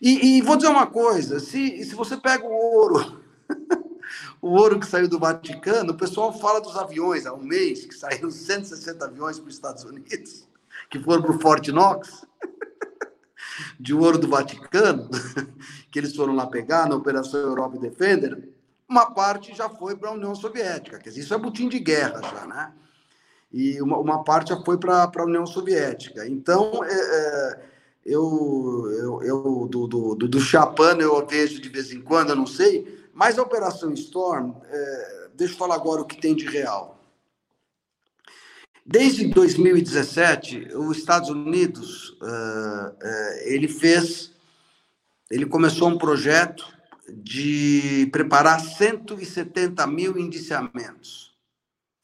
[0.00, 3.22] E, e, vou dizer uma coisa: se, se você pega o ouro,
[4.40, 7.94] o ouro que saiu do Vaticano, o pessoal fala dos aviões há um mês, que
[7.94, 10.48] saíram 160 aviões para os Estados Unidos,
[10.88, 12.24] que foram para o Fort Knox,
[13.78, 15.10] de ouro do Vaticano,
[15.92, 18.48] que eles foram lá pegar na Operação Europa Defender.
[18.88, 22.20] Uma parte já foi para a União Soviética, quer dizer, isso é botim de guerra
[22.22, 22.72] já, né?
[23.52, 26.26] E uma, uma parte já foi para a União Soviética.
[26.26, 27.69] Então, é, é
[28.04, 32.46] eu, eu, eu do, do, do Chapano eu vejo de vez em quando, eu não
[32.46, 36.98] sei, mas a Operação Storm, é, deixa eu falar agora o que tem de real.
[38.84, 44.32] Desde 2017, os Estados Unidos, uh, uh, ele fez,
[45.30, 46.66] ele começou um projeto
[47.08, 51.36] de preparar 170 mil indiciamentos.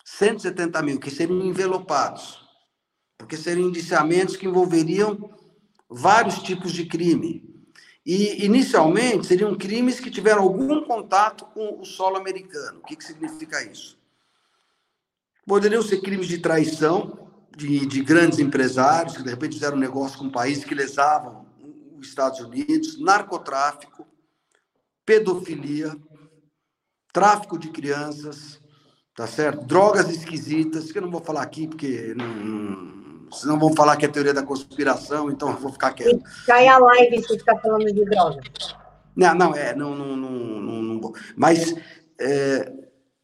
[0.05, 2.39] 170 mil, que seriam envelopados,
[3.19, 5.36] porque seriam indiciamentos que envolveriam
[5.89, 7.45] vários tipos de crime.
[8.05, 12.79] E, inicialmente, seriam crimes que tiveram algum contato com o solo americano.
[12.79, 13.99] O que, que significa isso?
[15.45, 20.19] Poderiam ser crimes de traição de, de grandes empresários que, de repente, fizeram um negócio
[20.19, 21.47] com um país que lesavam
[21.99, 24.07] os Estados Unidos, narcotráfico,
[25.05, 25.97] pedofilia,
[27.13, 28.61] tráfico de crianças,
[29.15, 29.65] tá certo?
[29.65, 32.96] Drogas esquisitas, que eu não vou falar aqui porque não,
[33.33, 36.23] senão vão falar que é teoria da conspiração, então eu vou ficar quieto.
[36.47, 38.41] Cai a live se ficar falando de droga.
[39.15, 41.15] Não, não, é, não, não, não, não, não vou.
[41.35, 41.75] Mas
[42.21, 42.73] é,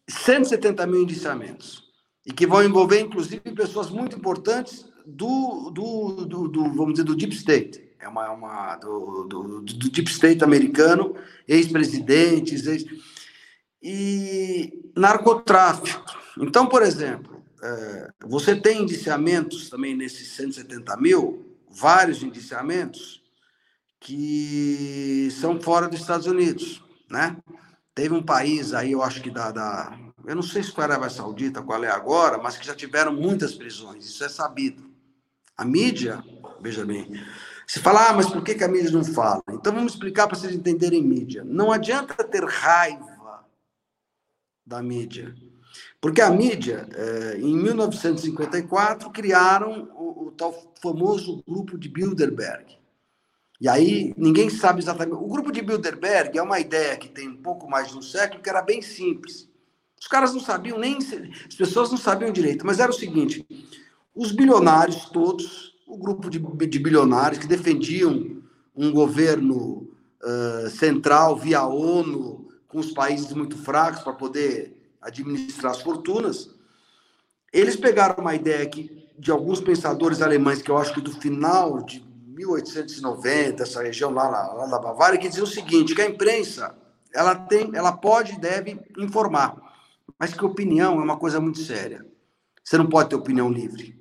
[0.08, 1.82] 170 mil indiciamentos.
[2.24, 7.16] e que vão envolver, inclusive, pessoas muito importantes do, do, do, do vamos dizer, do
[7.16, 7.92] Deep State.
[8.00, 11.14] É uma, uma do, do, do Deep State americano,
[11.46, 12.84] ex-presidentes, ex...
[13.82, 16.04] e narcotráfico.
[16.38, 17.41] Então, por exemplo, é,
[18.24, 23.22] você tem indiciamentos também nesses 170 mil, vários indiciamentos,
[24.00, 27.36] que são fora dos Estados Unidos, né?
[27.94, 30.86] Teve um país aí, eu acho que da, da eu não sei se foi a
[30.88, 34.90] Arábia Saudita, qual é agora, mas que já tiveram muitas prisões, isso é sabido.
[35.56, 36.22] A mídia,
[36.60, 37.12] veja bem,
[37.66, 39.42] se fala, ah, mas por que, que a mídia não fala?
[39.50, 41.44] Então vamos explicar para vocês entenderem mídia.
[41.44, 43.44] Não adianta ter raiva
[44.64, 45.34] da mídia,
[46.00, 52.78] porque a mídia, eh, em 1954, criaram o, o tal famoso grupo de Bilderberg.
[53.60, 55.14] E aí ninguém sabe exatamente.
[55.14, 58.42] O grupo de Bilderberg é uma ideia que tem um pouco mais de um século,
[58.42, 59.48] que era bem simples.
[60.00, 60.98] Os caras não sabiam nem.
[60.98, 63.46] As pessoas não sabiam direito, mas era o seguinte:
[64.12, 68.42] os bilionários todos, o grupo de, de bilionários que defendiam
[68.74, 69.88] um governo
[70.20, 76.54] uh, central via ONU, com os países muito fracos para poder administrar as fortunas,
[77.52, 81.82] eles pegaram uma ideia que, de alguns pensadores alemães, que eu acho que do final
[81.82, 86.08] de 1890, essa região lá, lá, lá da Bavária, que dizia o seguinte, que a
[86.08, 86.74] imprensa
[87.14, 89.56] ela tem, ela pode e deve informar,
[90.18, 92.06] mas que opinião é uma coisa muito séria.
[92.64, 94.00] Você não pode ter opinião livre.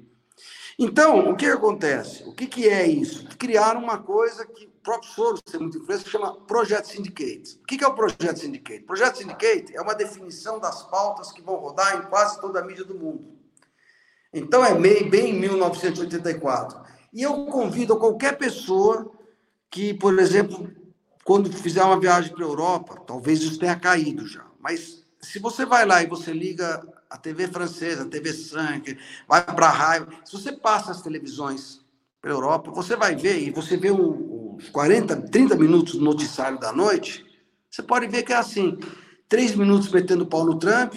[0.79, 2.23] Então, o que acontece?
[2.23, 3.27] O que, que é isso?
[3.37, 7.60] Criaram uma coisa que próprio Soros tem muita influência, que chama Projeto Syndicate.
[7.62, 8.84] O que, é o Projeto Syndicate?
[8.84, 12.84] Projeto Syndicate é uma definição das pautas que vão rodar em quase toda a mídia
[12.84, 13.38] do mundo.
[14.34, 16.82] Então, é bem, em 1984.
[17.13, 19.12] E eu convido qualquer pessoa
[19.70, 20.70] que, por exemplo,
[21.24, 25.65] quando fizer uma viagem para a Europa, talvez isso tenha caído já, mas se você
[25.65, 30.08] vai lá e você liga a TV francesa, a TV 5, vai para a raio,
[30.26, 31.82] se você passa as televisões
[32.22, 34.40] para a Europa, você vai ver, e você vê os
[34.71, 37.26] 40, 30 minutos do noticiário da noite,
[37.69, 38.78] você pode ver que é assim,
[39.30, 40.93] três minutos metendo pau no Trump,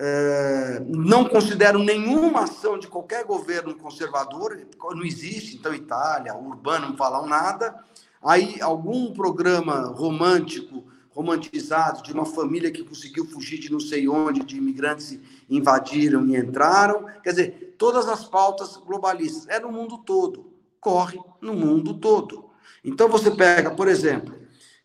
[0.00, 4.60] é, não consideram nenhuma ação de qualquer governo conservador,
[4.94, 7.74] não existe, então Itália, Urbano não falam nada.
[8.22, 14.44] Aí algum programa romântico, romantizado, de uma família que conseguiu fugir de não sei onde,
[14.44, 15.18] de imigrantes
[15.50, 17.06] invadiram e entraram.
[17.22, 19.48] Quer dizer, todas as pautas globalistas.
[19.48, 22.47] É no mundo todo, corre no mundo todo.
[22.84, 24.34] Então você pega, por exemplo,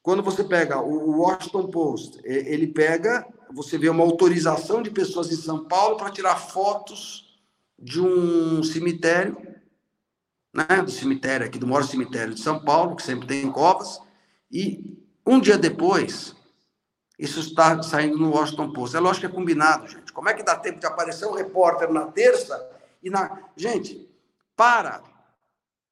[0.01, 5.35] quando você pega o Washington Post, ele pega você vê uma autorização de pessoas em
[5.35, 7.39] São Paulo para tirar fotos
[7.77, 9.37] de um cemitério,
[10.53, 14.01] né, do cemitério aqui, do maior cemitério de São Paulo, que sempre tem covas,
[14.51, 16.35] e um dia depois,
[17.17, 18.95] isso está saindo no Washington Post.
[18.95, 20.11] É lógico que é combinado, gente.
[20.11, 22.69] Como é que dá tempo de aparecer um repórter na terça
[23.01, 23.49] e na.
[23.55, 24.09] Gente,
[24.55, 25.01] para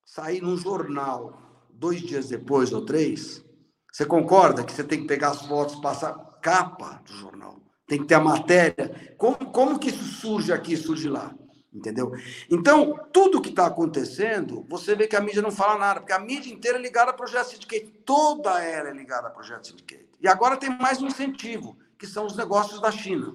[0.03, 1.50] sair num jornal
[1.81, 3.43] dois dias depois ou três,
[3.91, 7.61] você concorda que você tem que pegar as fotos, passar capa do jornal?
[7.91, 9.13] tem que ter a matéria.
[9.17, 11.35] Como, como que isso surge aqui, surge lá?
[11.73, 12.13] Entendeu?
[12.49, 16.19] Então, tudo que está acontecendo, você vê que a mídia não fala nada, porque a
[16.19, 17.91] mídia inteira é ligada ao projeto Syndicate.
[18.05, 20.07] Toda ela é ligada ao projeto Syndicate.
[20.21, 23.33] E agora tem mais um incentivo, que são os negócios da China.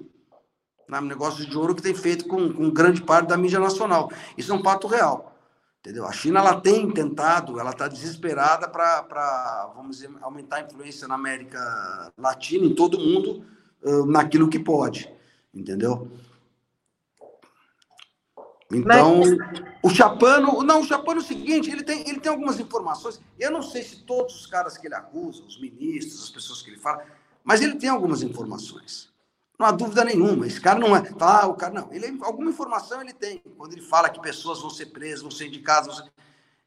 [0.89, 1.01] Né?
[1.01, 4.11] Negócios de ouro que tem feito com, com grande parte da mídia nacional.
[4.35, 5.36] Isso é um fato real.
[5.87, 6.05] Entendeu?
[6.05, 11.15] A China ela tem tentado, ela está desesperada para, vamos dizer, aumentar a influência na
[11.15, 13.45] América Latina, em todo o mundo,
[14.05, 15.09] naquilo que pode,
[15.53, 16.11] entendeu?
[18.69, 19.29] Então, Mas...
[19.81, 23.49] o Chapano, não, o Chapano é o seguinte, ele tem, ele tem algumas informações, eu
[23.49, 26.79] não sei se todos os caras que ele acusa, os ministros, as pessoas que ele
[26.79, 27.01] fala,
[27.45, 29.07] mas ele tem algumas informações.
[29.59, 33.01] Não há dúvida nenhuma, esse cara não é, ah, o cara não, ele alguma informação
[33.01, 36.11] ele tem, quando ele fala que pessoas vão ser presas, vão ser indicadas, vão ser,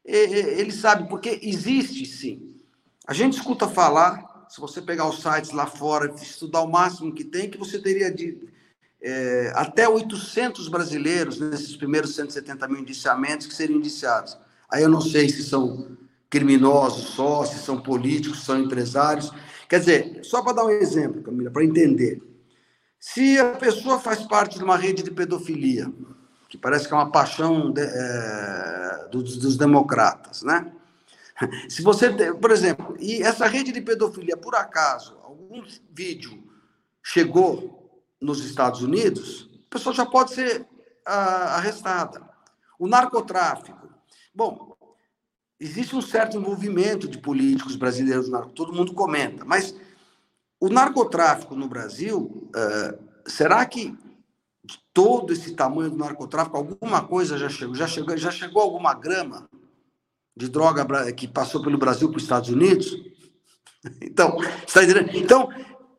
[0.03, 2.55] ele sabe, porque existe sim.
[3.07, 7.23] A gente escuta falar se você pegar os sites lá fora, estudar o máximo que
[7.23, 8.37] tem, que você teria de
[9.01, 14.37] é, até 800 brasileiros nesses primeiros 170 mil indiciamentos que seriam indiciados.
[14.69, 15.97] Aí eu não sei se são
[16.29, 19.31] criminosos só, se são políticos, se são empresários.
[19.69, 22.21] Quer dizer, só para dar um exemplo, Camila, para entender.
[23.01, 25.91] Se a pessoa faz parte de uma rede de pedofilia,
[26.47, 30.71] que parece que é uma paixão de, é, dos, dos democratas, né?
[31.67, 36.43] Se você, por exemplo, e essa rede de pedofilia, por acaso, algum vídeo
[37.01, 40.67] chegou nos Estados Unidos, a pessoa já pode ser
[41.03, 42.21] ah, arrestada.
[42.77, 43.89] O narcotráfico.
[44.35, 44.77] Bom,
[45.59, 49.73] existe um certo envolvimento de políticos brasileiros todo mundo comenta, mas
[50.61, 53.97] o narcotráfico no Brasil, uh, será que
[54.93, 59.49] todo esse tamanho do narcotráfico, alguma coisa já chegou, já chegou, já chegou alguma grama
[60.37, 62.95] de droga que passou pelo Brasil para os Estados Unidos?
[63.99, 64.37] Então,
[64.67, 65.09] está entendendo?
[65.15, 65.49] Então,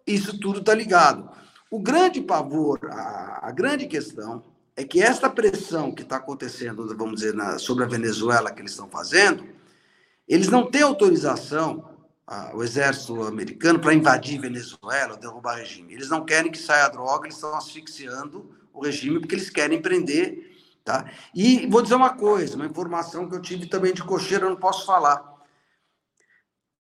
[0.07, 1.29] isso tudo está ligado.
[1.69, 4.45] O grande pavor, a, a, grande questão
[4.77, 8.71] é que esta pressão que está acontecendo, vamos dizer, na, sobre a Venezuela que eles
[8.71, 9.45] estão fazendo,
[10.29, 11.91] eles não têm autorização,
[12.33, 15.93] a, o exército americano, para invadir Venezuela, derrubar o regime.
[15.93, 19.83] Eles não querem que saia a droga, eles estão asfixiando o regime porque eles querem
[19.83, 20.51] prender.
[20.83, 21.11] Tá?
[21.35, 24.57] E vou dizer uma coisa, uma informação que eu tive também de cocheiro, eu não
[24.57, 25.30] posso falar.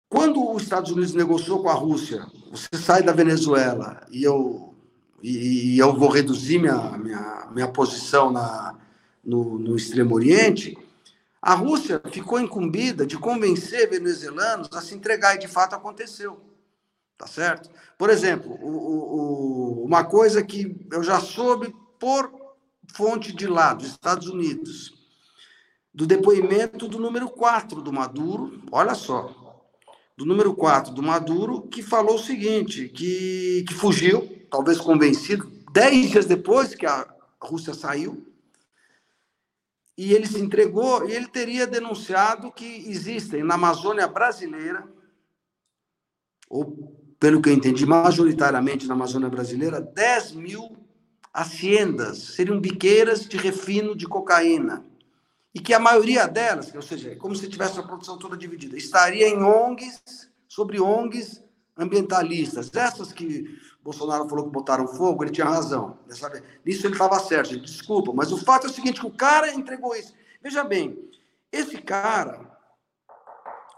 [0.08, 4.74] Quando os Estados Unidos negociou com a Rússia, você sai da Venezuela e eu,
[5.22, 8.74] e, e eu vou reduzir minha, minha, minha posição na,
[9.24, 10.76] no, no Extremo Oriente,
[11.42, 16.40] a Rússia ficou incumbida de convencer venezuelanos a se entregar, e de fato aconteceu.
[17.18, 17.68] Tá certo?
[17.98, 22.32] Por exemplo, o, o, uma coisa que eu já soube por
[22.94, 24.94] fonte de lá, dos Estados Unidos,
[25.92, 29.34] do depoimento do número 4 do Maduro, olha só,
[30.16, 36.10] do número 4 do Maduro, que falou o seguinte, que, que fugiu, talvez convencido, dez
[36.10, 37.06] dias depois que a
[37.40, 38.31] Rússia saiu,
[40.04, 44.84] e ele se entregou, e ele teria denunciado que existem na Amazônia brasileira,
[46.48, 50.76] ou pelo que eu entendi, majoritariamente na Amazônia brasileira, 10 mil
[51.32, 54.84] haciendas, seriam biqueiras de refino de cocaína
[55.54, 58.76] e que a maioria delas, ou seja, é como se tivesse a produção toda dividida,
[58.76, 60.02] estaria em ONGs,
[60.48, 61.44] sobre ONGs
[61.76, 62.74] ambientalistas.
[62.74, 65.98] Essas que Bolsonaro falou que botaram fogo, ele tinha razão.
[66.08, 66.42] Sabe?
[66.64, 68.12] Nisso ele estava certo, desculpa.
[68.14, 70.14] Mas o fato é o seguinte, que o cara entregou isso.
[70.40, 70.98] Veja bem,
[71.50, 72.40] esse cara,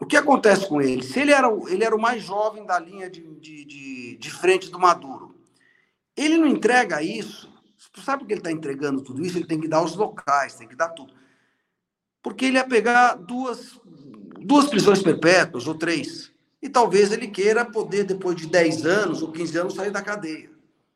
[0.01, 1.03] o que acontece com ele?
[1.03, 4.71] Se ele era, ele era o mais jovem da linha de, de, de, de frente
[4.71, 5.35] do Maduro,
[6.17, 7.53] ele não entrega isso,
[8.05, 9.37] sabe por que ele está entregando tudo isso?
[9.37, 11.13] Ele tem que dar os locais, tem que dar tudo
[12.25, 13.79] porque ele ia pegar duas,
[14.41, 16.33] duas prisões perpétuas ou três.
[16.65, 20.51] E talvez ele queira poder, depois de 10 anos ou 15 anos, sair da cadeia.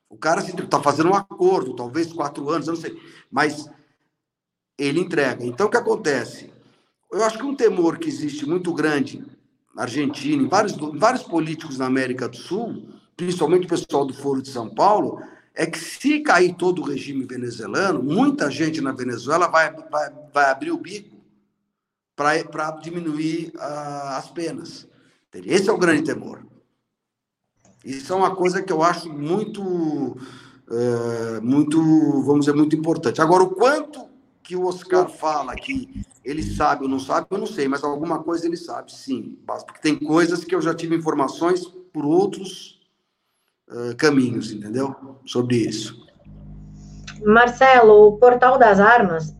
[0.08, 2.98] O cara está fazendo um acordo, talvez quatro anos, eu não sei.
[3.30, 3.68] Mas
[4.78, 5.44] ele entrega.
[5.44, 6.50] Então, o que acontece?
[7.12, 9.22] Eu acho que um temor que existe muito grande
[9.76, 14.14] na Argentina, em vários, em vários políticos na América do Sul, principalmente o pessoal do
[14.14, 15.22] Foro de São Paulo,
[15.54, 20.50] é que se cair todo o regime venezuelano, muita gente na Venezuela vai, vai, vai
[20.50, 21.14] abrir o bico
[22.16, 24.88] para diminuir uh, as penas.
[25.34, 26.46] Esse é o grande temor.
[27.84, 31.80] Isso é uma coisa que eu acho muito, uh, muito,
[32.22, 33.20] vamos dizer, muito importante.
[33.20, 34.08] Agora, o quanto
[34.42, 38.22] que o Oscar fala que ele sabe ou não sabe, eu não sei, mas alguma
[38.22, 39.38] coisa ele sabe, sim.
[39.46, 42.80] Porque tem coisas que eu já tive informações por outros
[43.68, 44.94] uh, caminhos, entendeu?
[45.24, 46.06] Sobre isso.
[47.24, 49.34] Marcelo, o Portal das Armas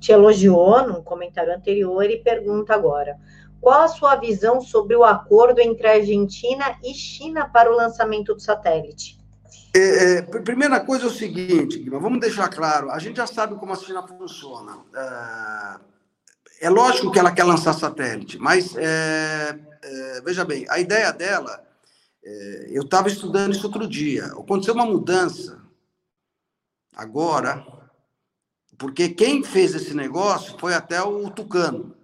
[0.00, 3.16] te elogiou num comentário anterior e pergunta agora:
[3.64, 8.40] qual a sua visão sobre o acordo entre Argentina e China para o lançamento do
[8.40, 9.18] satélite?
[9.74, 13.72] É, é, primeira coisa é o seguinte, vamos deixar claro: a gente já sabe como
[13.72, 14.76] a China funciona.
[16.60, 21.10] É, é lógico que ela quer lançar satélite, mas é, é veja bem, a ideia
[21.10, 21.64] dela,
[22.22, 24.26] é, eu estava estudando isso outro dia.
[24.26, 25.58] Aconteceu uma mudança
[26.94, 27.66] agora,
[28.76, 32.03] porque quem fez esse negócio foi até o Tucano,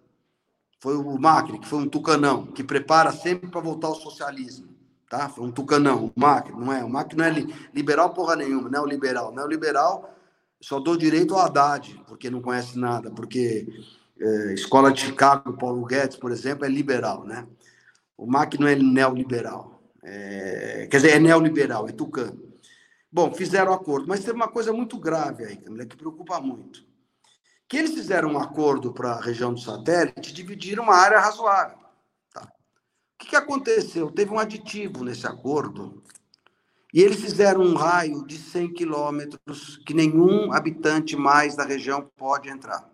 [0.81, 4.69] foi o Macri, que foi um tucanão, que prepara sempre para voltar ao socialismo.
[5.09, 5.29] Tá?
[5.29, 6.83] Foi um tucanão, o Macri, não é?
[6.83, 9.33] O Macri não é liberal porra nenhuma, não é o liberal.
[9.33, 10.17] Não é o liberal,
[10.61, 13.67] só dou direito ao Haddad, porque não conhece nada, porque
[14.19, 17.47] é, Escola de Chicago, Paulo Guedes, por exemplo, é liberal, né?
[18.17, 19.83] O Macri não é neoliberal.
[20.03, 22.41] É, quer dizer, é neoliberal, é tucano.
[23.13, 26.89] Bom, fizeram acordo, mas tem uma coisa muito grave aí, que preocupa muito.
[27.71, 31.79] Que eles fizeram um acordo para a região do satélite, dividiram uma área razoável.
[32.35, 32.43] Tá?
[32.43, 32.49] O
[33.17, 34.11] que, que aconteceu?
[34.11, 36.03] Teve um aditivo nesse acordo
[36.93, 42.49] e eles fizeram um raio de 100 quilômetros que nenhum habitante mais da região pode
[42.49, 42.91] entrar.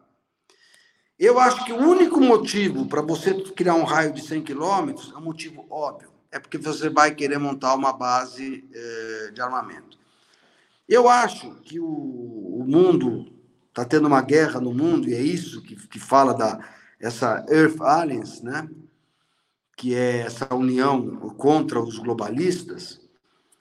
[1.19, 5.17] Eu acho que o único motivo para você criar um raio de 100 quilômetros é
[5.17, 6.11] um motivo óbvio.
[6.31, 9.99] É porque você vai querer montar uma base eh, de armamento.
[10.87, 13.35] Eu acho que o, o mundo
[13.77, 16.59] está tendo uma guerra no mundo, e é isso que, que fala da
[16.99, 18.67] essa Earth Alliance, né?
[19.77, 22.99] que é essa união contra os globalistas,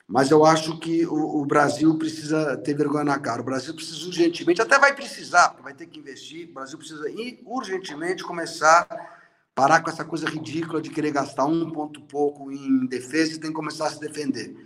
[0.08, 3.42] mas eu acho que o, o, Brasil precisa ter vergonha na cara.
[3.42, 7.04] O Brasil precisa urgentemente, até vai precisar, vai ter que investir, o Brasil precisa
[7.44, 8.96] urgentemente começar a
[9.54, 13.50] parar com essa coisa ridícula de querer gastar um ponto pouco em defesa e tem
[13.50, 14.56] que começar a se defender.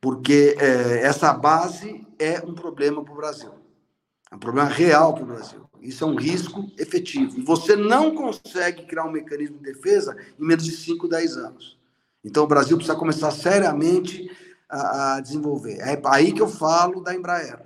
[0.00, 3.67] porque é, essa base é um problema para o Brasil.
[4.30, 5.68] É um problema real para o Brasil.
[5.80, 7.38] Isso é um risco efetivo.
[7.38, 11.78] E você não consegue criar um mecanismo de defesa em menos de 5, 10 anos.
[12.24, 14.30] Então, o Brasil precisa começar seriamente
[14.68, 15.78] a, a desenvolver.
[15.80, 17.60] É aí que eu falo da Embraer.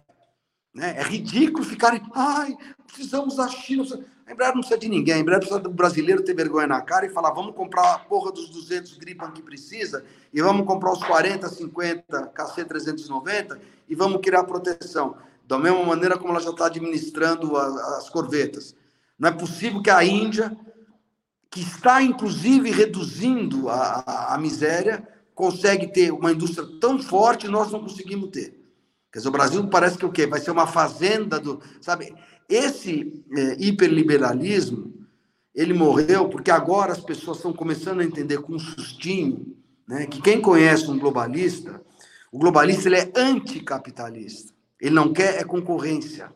[0.75, 0.95] Né?
[0.97, 2.57] É ridículo ficarem, ai,
[2.87, 3.85] precisamos da China.
[4.27, 5.15] A Embraer não precisa de ninguém.
[5.15, 8.31] A Embraer precisa do brasileiro ter vergonha na cara e falar, vamos comprar a porra
[8.31, 13.59] dos 200 Gripen que precisa e vamos comprar os 40, 50 KC-390
[13.89, 15.17] e vamos criar proteção
[15.47, 18.75] da mesma maneira como ela já está administrando as corvetas.
[19.19, 20.57] Não é possível que a Índia,
[21.51, 27.51] que está inclusive reduzindo a, a, a miséria, consegue ter uma indústria tão forte e
[27.51, 28.59] nós não conseguimos ter.
[29.13, 30.27] Quer dizer, o Brasil parece que o quê?
[30.27, 31.61] Vai ser uma fazenda do.
[31.81, 32.15] Sabe,
[32.49, 34.93] esse é, hiperliberalismo,
[35.55, 39.55] ele morreu porque agora as pessoas estão começando a entender com um sustinho
[39.87, 41.83] né, que quem conhece um globalista,
[42.31, 44.53] o globalista ele é anticapitalista.
[44.83, 46.35] Ele não quer é concorrência.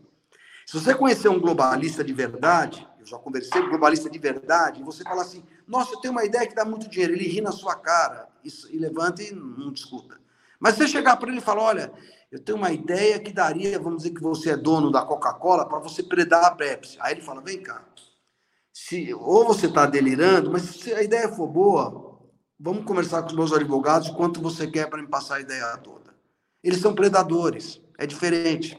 [0.64, 4.84] Se você conhecer um globalista de verdade, eu já conversei com um globalista de verdade,
[4.84, 7.50] você fala assim: nossa, eu tenho uma ideia que dá muito dinheiro, ele ri na
[7.50, 10.20] sua cara e, e levanta e não discuta.
[10.60, 11.92] Mas você chegar para ele e falar: olha,
[12.30, 15.80] eu tenho uma ideia que daria, vamos dizer que você é dono da Coca-Cola, para
[15.80, 16.96] você predar a Pepsi.
[17.00, 17.84] Aí ele fala: vem cá,
[18.72, 22.20] se, ou você está delirando, mas se a ideia for boa,
[22.60, 26.14] vamos conversar com os meus advogados quanto você quer para me passar a ideia toda.
[26.62, 28.76] Eles são predadores é diferente.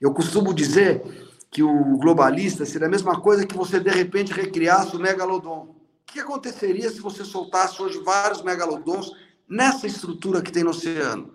[0.00, 1.02] Eu costumo dizer
[1.50, 5.74] que o globalista seria a mesma coisa que você, de repente, recriasse o megalodon.
[5.74, 9.12] O que aconteceria se você soltasse hoje vários megalodons
[9.48, 11.34] nessa estrutura que tem no oceano?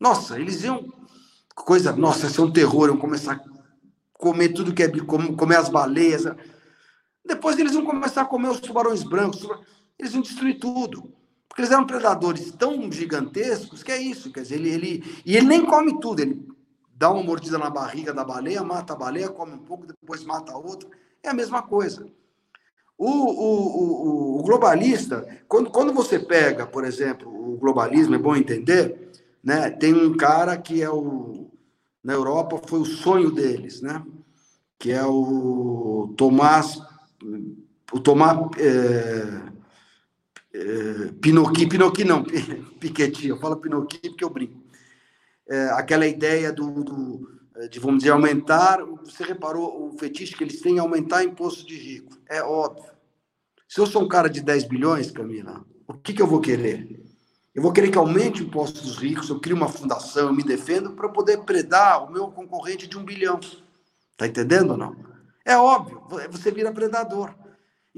[0.00, 0.92] Nossa, eles iam.
[1.54, 3.40] Coisa, nossa, isso é um terror, iam começar a
[4.12, 4.88] comer tudo que é.
[5.36, 6.24] comer as baleias.
[7.24, 9.46] Depois eles vão começar a comer os tubarões brancos,
[9.98, 11.12] eles vão destruir tudo.
[11.56, 14.30] Porque eles eram predadores tão gigantescos que é isso.
[14.30, 16.46] Quer dizer, ele, ele, e ele nem come tudo, ele
[16.94, 20.52] dá uma mordida na barriga da baleia, mata a baleia, come um pouco, depois mata
[20.52, 20.86] a outra.
[21.22, 22.06] É a mesma coisa.
[22.98, 28.36] O, o, o, o, globalista, quando, quando você pega, por exemplo, o globalismo, é bom
[28.36, 29.10] entender,
[29.42, 29.70] né?
[29.70, 31.50] tem um cara que é o.
[32.04, 34.04] Na Europa foi o sonho deles, né?
[34.78, 36.78] que é o Tomás.
[37.90, 38.38] O Tomás.
[38.58, 39.55] É,
[40.56, 42.24] é, Pinocchio, Pinocchio não,
[42.80, 44.62] Piketty, eu falo Pinocchio porque eu brinco.
[45.48, 50.42] É, aquela ideia do, do, é, de, vamos dizer, aumentar, você reparou o fetiche que
[50.42, 52.18] eles têm, aumentar imposto de rico.
[52.28, 52.90] É óbvio.
[53.68, 57.04] Se eu sou um cara de 10 bilhões, Camila, o que, que eu vou querer?
[57.54, 60.42] Eu vou querer que aumente o imposto dos ricos, eu crio uma fundação, eu me
[60.42, 63.40] defendo para poder predar o meu concorrente de um bilhão.
[64.16, 64.96] Tá entendendo ou não?
[65.44, 67.34] É óbvio, você vira predador.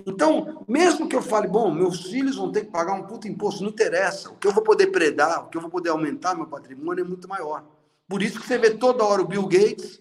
[0.07, 3.62] Então, mesmo que eu fale, bom, meus filhos vão ter que pagar um puto imposto,
[3.62, 4.30] não interessa.
[4.30, 7.09] O que eu vou poder predar, o que eu vou poder aumentar meu patrimônio é
[7.09, 7.64] muito maior.
[8.09, 10.01] Por isso que você vê toda hora o Bill Gates,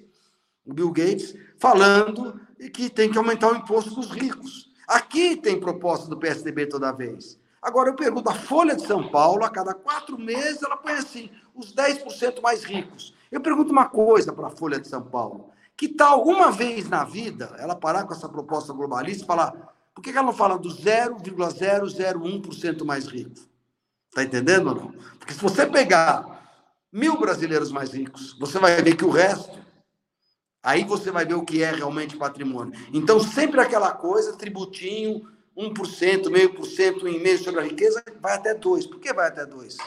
[0.65, 2.39] o Bill Gates, falando
[2.73, 4.71] que tem que aumentar o imposto dos ricos.
[4.87, 7.39] Aqui tem proposta do PSDB toda vez.
[7.61, 11.29] Agora eu pergunto, a Folha de São Paulo, a cada quatro meses, ela põe assim,
[11.53, 13.13] os 10% mais ricos.
[13.31, 15.49] Eu pergunto uma coisa para a Folha de São Paulo.
[15.75, 20.03] Que tal, uma vez na vida, ela parar com essa proposta globalista e falar, por
[20.03, 23.33] que, ela não fala do 0,001% mais rico?
[24.09, 24.91] Está entendendo ou não?
[25.17, 26.55] Porque se você pegar
[26.93, 29.57] mil brasileiros mais ricos, você vai ver que o resto,
[30.61, 32.79] aí você vai ver o que é realmente patrimônio.
[32.93, 35.27] Então, sempre aquela coisa, tributinho,
[35.57, 38.89] 1%, meio por cento, em meio sobre a riqueza, vai até 2%.
[38.89, 39.77] Por que vai até 2%?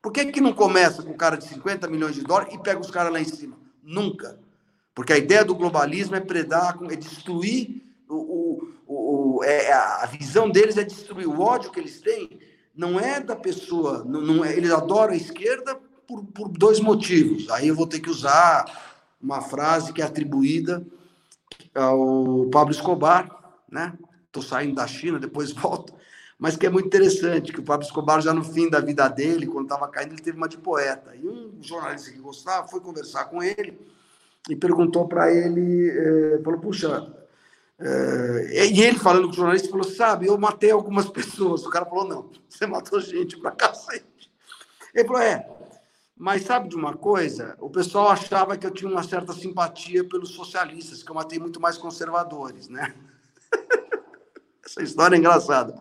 [0.00, 2.78] Por que, que não começa com um cara de 50 milhões de dólares e pega
[2.78, 3.58] os caras lá em cima?
[3.82, 4.38] Nunca.
[4.94, 7.89] Porque a ideia do globalismo é predar, é destruir o, o, o,
[9.42, 12.38] é, a visão deles é destruir o ódio que eles têm.
[12.74, 17.50] Não é da pessoa, não, não é, eles adoram a esquerda por, por dois motivos.
[17.50, 18.64] Aí eu vou ter que usar
[19.20, 20.84] uma frase que é atribuída
[21.74, 23.28] ao Pablo Escobar,
[23.70, 23.92] né?
[24.26, 25.94] Estou saindo da China, depois volto,
[26.38, 29.46] mas que é muito interessante, que o Pablo Escobar, já no fim da vida dele,
[29.46, 31.14] quando estava caindo, ele teve uma de poeta.
[31.14, 33.78] E um jornalista que gostava foi conversar com ele
[34.48, 37.12] e perguntou para ele, eh, falou, puxa,
[37.82, 41.64] é, e ele falando com o jornalista, falou: Sabe, eu matei algumas pessoas.
[41.64, 44.30] O cara falou: Não, você matou gente pra cacete.
[44.94, 45.48] Ele falou: É,
[46.14, 47.56] mas sabe de uma coisa?
[47.58, 51.58] O pessoal achava que eu tinha uma certa simpatia pelos socialistas, que eu matei muito
[51.58, 52.94] mais conservadores, né?
[54.62, 55.74] Essa história é engraçada.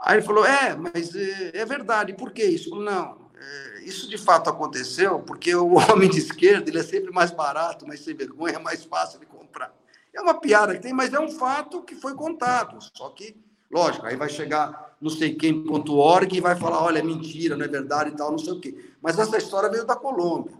[0.00, 2.70] Aí ele falou: É, mas é, é verdade, por que isso?
[2.70, 7.12] Falei, Não, é, isso de fato aconteceu porque o homem de esquerda ele é sempre
[7.12, 9.72] mais barato, mais sem vergonha, é mais fácil de comprar.
[10.14, 12.78] É uma piada que tem, mas é um fato que foi contado.
[12.94, 13.36] Só que
[13.74, 17.68] Lógico, aí vai chegar não sei quem.org e vai falar, olha, é mentira, não é
[17.68, 18.92] verdade e tal, não sei o quê.
[19.02, 20.54] Mas essa história veio da Colômbia.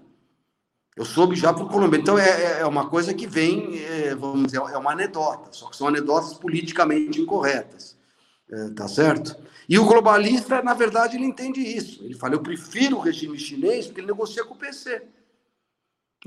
[0.97, 1.99] Eu soube já o Colômbia.
[1.99, 5.71] Então, é, é, é uma coisa que vem, é, vamos dizer, é uma anedota, só
[5.71, 7.97] que são anedotas politicamente incorretas.
[8.51, 9.37] É, tá certo?
[9.69, 12.05] E o globalista, na verdade, ele entende isso.
[12.05, 15.03] Ele fala, eu prefiro o regime chinês porque ele negocia com o PC.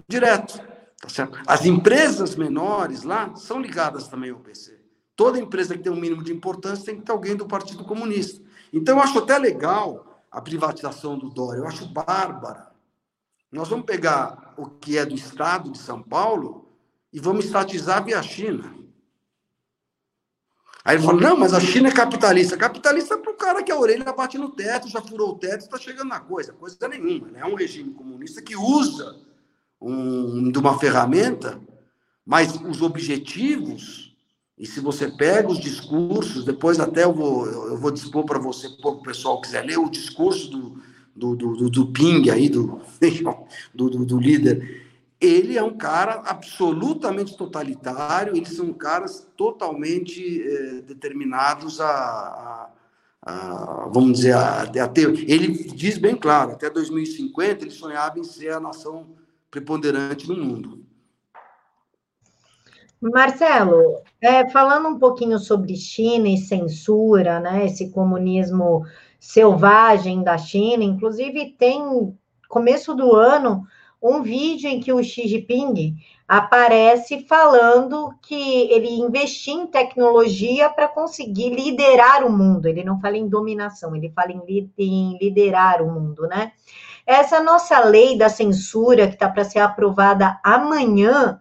[0.07, 0.59] Direto.
[0.99, 1.39] Tá certo?
[1.45, 4.79] As empresas menores lá são ligadas também ao PC.
[5.15, 8.43] Toda empresa que tem um mínimo de importância tem que ter alguém do Partido Comunista.
[8.71, 11.59] Então, eu acho até legal a privatização do Dória.
[11.59, 12.71] Eu acho bárbara.
[13.51, 16.69] Nós vamos pegar o que é do Estado de São Paulo
[17.13, 18.75] e vamos estatizar via China.
[20.83, 22.55] Aí ele falou, não, mas a China é capitalista.
[22.55, 25.61] Capitalista é para o cara que a orelha bate no teto, já furou o teto,
[25.61, 26.53] está chegando na coisa.
[26.53, 27.27] Coisa nenhuma.
[27.27, 27.39] Né?
[27.41, 29.19] É um regime comunista que usa
[29.81, 31.59] um, de uma ferramenta,
[32.25, 34.15] mas os objetivos,
[34.57, 38.67] e se você pega os discursos, depois até eu vou, eu vou dispor para você,
[38.81, 40.81] para o pessoal quiser ler, o discurso do,
[41.15, 42.81] do, do, do Ping aí, do,
[43.73, 44.85] do, do, líder,
[45.19, 52.69] ele é um cara absolutamente totalitário, eles são caras totalmente eh, determinados a, a,
[53.23, 55.07] a, vamos dizer, a, a, ter.
[55.27, 59.07] Ele diz bem claro, até 2050 ele sonhava em ser a nação
[59.49, 60.85] preponderante no mundo.
[62.99, 68.83] Marcelo, é, falando um pouquinho sobre China e censura, né, esse comunismo
[69.19, 70.83] selvagem da China.
[70.83, 71.81] Inclusive, tem
[72.49, 73.65] começo do ano
[74.01, 75.95] um vídeo em que o Xi Jinping
[76.27, 82.67] aparece falando que ele investia em tecnologia para conseguir liderar o mundo.
[82.67, 84.31] Ele não fala em dominação, ele fala
[84.77, 86.51] em liderar o mundo, né?
[87.07, 91.39] Essa nossa lei da censura que está para ser aprovada amanhã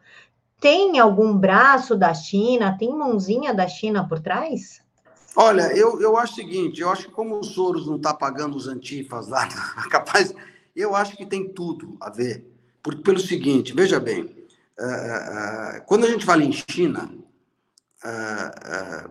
[0.61, 4.81] tem algum braço da China, tem mãozinha da China por trás?
[5.35, 8.57] Olha, eu, eu acho o seguinte, eu acho que como o Soros não está pagando
[8.57, 9.49] os antifas lá,
[9.91, 10.33] capaz,
[10.75, 12.47] eu acho que tem tudo a ver.
[12.81, 17.13] Por, pelo seguinte, veja bem, uh, uh, quando a gente fala em China,
[18.05, 19.11] uh,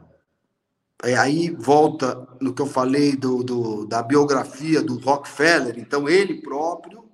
[1.03, 7.05] aí volta no que eu falei do, do, da biografia do Rockefeller, então ele próprio,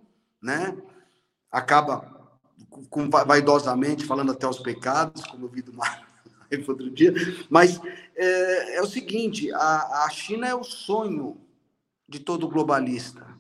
[0.42, 0.78] né,
[1.52, 2.30] acaba
[2.90, 6.08] com, vaidosamente falando até os pecados, como eu vi do Mar
[6.68, 7.14] outro dia,
[7.50, 7.82] mas
[8.16, 11.38] é, é o seguinte: a, a China é o sonho
[12.08, 13.32] de todo globalista.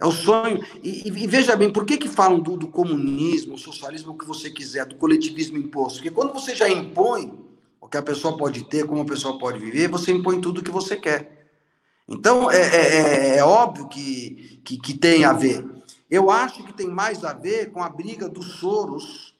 [0.00, 0.64] É o sonho.
[0.82, 4.50] E, e, veja bem, por que, que falam do, do comunismo, socialismo, o que você
[4.50, 5.98] quiser, do coletivismo imposto?
[5.98, 7.49] Porque quando você já impõe
[7.80, 10.62] o que a pessoa pode ter, como a pessoa pode viver, você impõe tudo o
[10.64, 11.48] que você quer.
[12.08, 15.64] Então, é, é, é, é óbvio que, que, que, tem a ver.
[16.10, 19.34] Eu acho que tem mais a ver com a briga dos Soros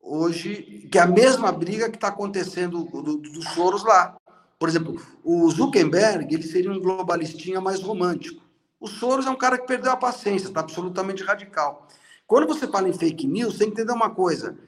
[0.00, 4.16] hoje, que é a mesma briga que está acontecendo dos do Soros lá.
[4.58, 8.42] Por exemplo, o Zuckerberg ele seria um globalistinha mais romântico.
[8.80, 11.86] O Soros é um cara que perdeu a paciência, está absolutamente radical.
[12.26, 14.58] Quando você fala em fake news, tem que entender uma coisa.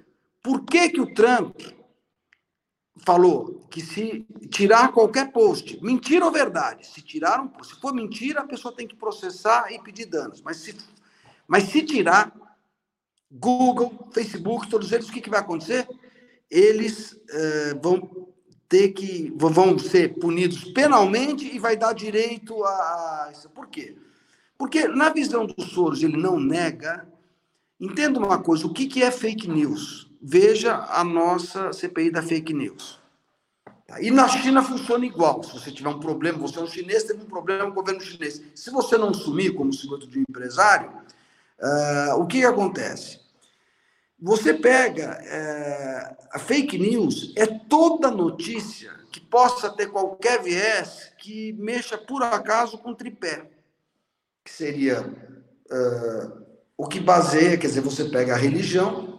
[0.43, 1.57] Por que, que o Trump
[2.97, 8.41] falou que se tirar qualquer post, mentira ou verdade, se tirar um, se for mentira,
[8.41, 10.41] a pessoa tem que processar e pedir danos.
[10.43, 10.77] Mas se,
[11.47, 12.33] mas se tirar,
[13.31, 15.89] Google, Facebook, todos eles, o que, que vai acontecer?
[16.49, 18.29] Eles eh, vão
[18.69, 23.51] ter que vão ser punidos penalmente e vai dar direito a isso.
[23.51, 23.97] Por quê?
[24.57, 27.07] Porque na visão dos Soros ele não nega.
[27.81, 30.11] Entenda uma coisa: o que, que é fake news?
[30.27, 32.99] Veja a nossa CPI da fake news.
[33.87, 34.01] Tá?
[34.01, 35.43] E na China funciona igual.
[35.43, 38.01] Se você tiver um problema, você é um chinês, teve um problema com o governo
[38.01, 38.41] chinês.
[38.55, 40.91] Se você não sumir como segundo de um empresário,
[41.61, 43.21] uh, o que, que acontece?
[44.19, 51.53] Você pega é, a fake news, é toda notícia que possa ter qualquer viés que
[51.53, 53.51] mexa por acaso com tripé,
[54.43, 56.45] que seria uh,
[56.79, 59.14] o que baseia, quer dizer, você pega a religião,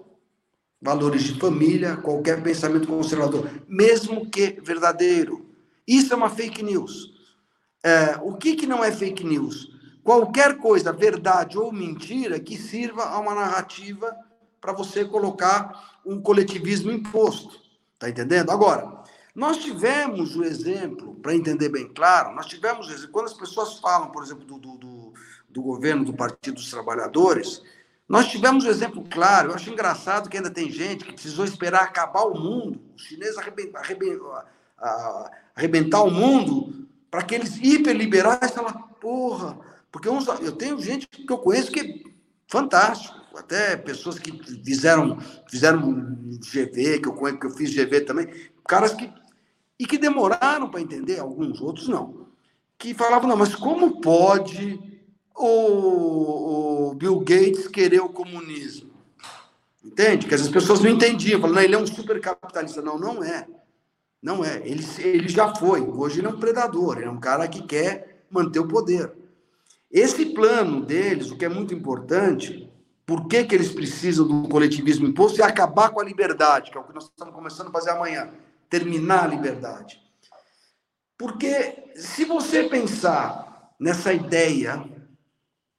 [0.81, 5.45] valores de família, qualquer pensamento conservador, mesmo que verdadeiro.
[5.87, 7.13] Isso é uma fake news.
[7.83, 9.71] É, o que, que não é fake news?
[10.03, 14.15] Qualquer coisa, verdade ou mentira, que sirva a uma narrativa
[14.61, 17.59] para você colocar um coletivismo imposto.
[17.93, 18.51] Está entendendo?
[18.51, 19.03] Agora,
[19.33, 24.23] nós tivemos o exemplo, para entender bem claro, nós tivemos, quando as pessoas falam, por
[24.23, 25.13] exemplo, do, do,
[25.49, 27.61] do governo do Partido dos Trabalhadores,
[28.07, 29.49] nós tivemos um exemplo claro.
[29.49, 33.37] Eu acho engraçado que ainda tem gente que precisou esperar acabar o mundo, os chineses
[33.37, 33.81] arrebentar,
[35.55, 39.57] arrebentar, o mundo, para que eles hiperliberais falar, porra,
[39.91, 42.11] porque uns, eu tenho gente que eu conheço que é
[42.47, 44.31] fantástico até pessoas que
[44.63, 45.17] fizeram,
[45.49, 45.81] fizeram
[46.39, 48.27] GV, que eu, que eu fiz GV também,
[48.65, 49.11] caras que
[49.77, 52.27] e que demoraram para entender, alguns outros não,
[52.77, 54.94] que falavam, não, mas como pode
[55.35, 58.91] o, o Bill Gates querer o comunismo?
[59.83, 60.25] Entende?
[60.25, 62.81] Que as pessoas não entendiam, falavam, não, ele é um supercapitalista.
[62.81, 63.47] Não, não é.
[64.21, 64.57] Não é.
[64.65, 65.81] Ele, ele já foi.
[65.81, 69.13] Hoje ele é um predador, ele é um cara que quer manter o poder.
[69.91, 72.69] Esse plano deles, o que é muito importante,
[73.05, 76.81] por que, que eles precisam do coletivismo imposto e acabar com a liberdade, que é
[76.81, 78.31] o que nós estamos começando a fazer amanhã,
[78.69, 80.01] terminar a liberdade.
[81.17, 84.83] Porque se você pensar nessa ideia,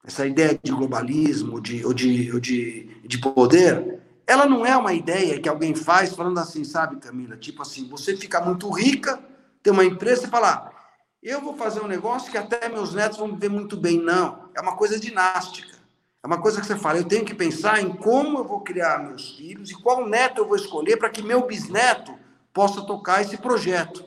[0.06, 4.94] essa ideia de globalismo, de, ou, de, ou de, de poder, ela não é uma
[4.94, 7.36] ideia que alguém faz falando assim, sabe, Camila?
[7.36, 9.18] Tipo assim, você fica muito rica,
[9.62, 10.72] tem uma empresa e fala,
[11.20, 14.00] eu vou fazer um negócio que até meus netos vão viver muito bem.
[14.00, 15.76] Não, é uma coisa dinástica.
[16.22, 18.98] É uma coisa que você fala, eu tenho que pensar em como eu vou criar
[18.98, 22.16] meus filhos e qual neto eu vou escolher para que meu bisneto
[22.52, 24.04] possa tocar esse projeto.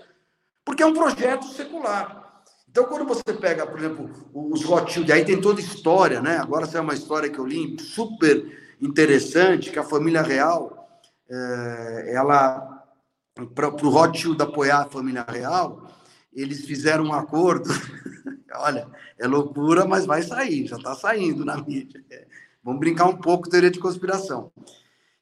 [0.63, 2.18] Porque é um projeto secular.
[2.69, 6.37] Então, quando você pega, por exemplo, os Rothschild, aí tem toda história, né?
[6.37, 10.87] Agora é uma história que eu li super interessante, que a família real,
[11.29, 12.85] é, ela,
[13.55, 15.87] para o Rothschild apoiar a família real,
[16.31, 17.69] eles fizeram um acordo
[18.55, 22.03] Olha, é loucura, mas vai sair, já está saindo na mídia.
[22.63, 24.51] Vamos brincar um pouco teoria de conspiração.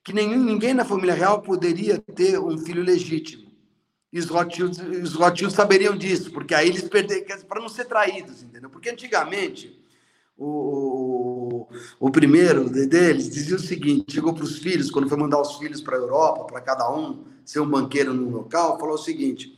[0.03, 3.46] Que nenhum, ninguém na família real poderia ter um filho legítimo.
[4.11, 8.69] E os Rothschilds, os saberiam disso, porque aí eles perderam, para não ser traídos, entendeu?
[8.69, 9.77] Porque antigamente,
[10.37, 11.67] o,
[11.99, 15.57] o, o primeiro deles dizia o seguinte: chegou para os filhos, quando foi mandar os
[15.57, 19.57] filhos para a Europa, para cada um ser um banqueiro no local, falou o seguinte: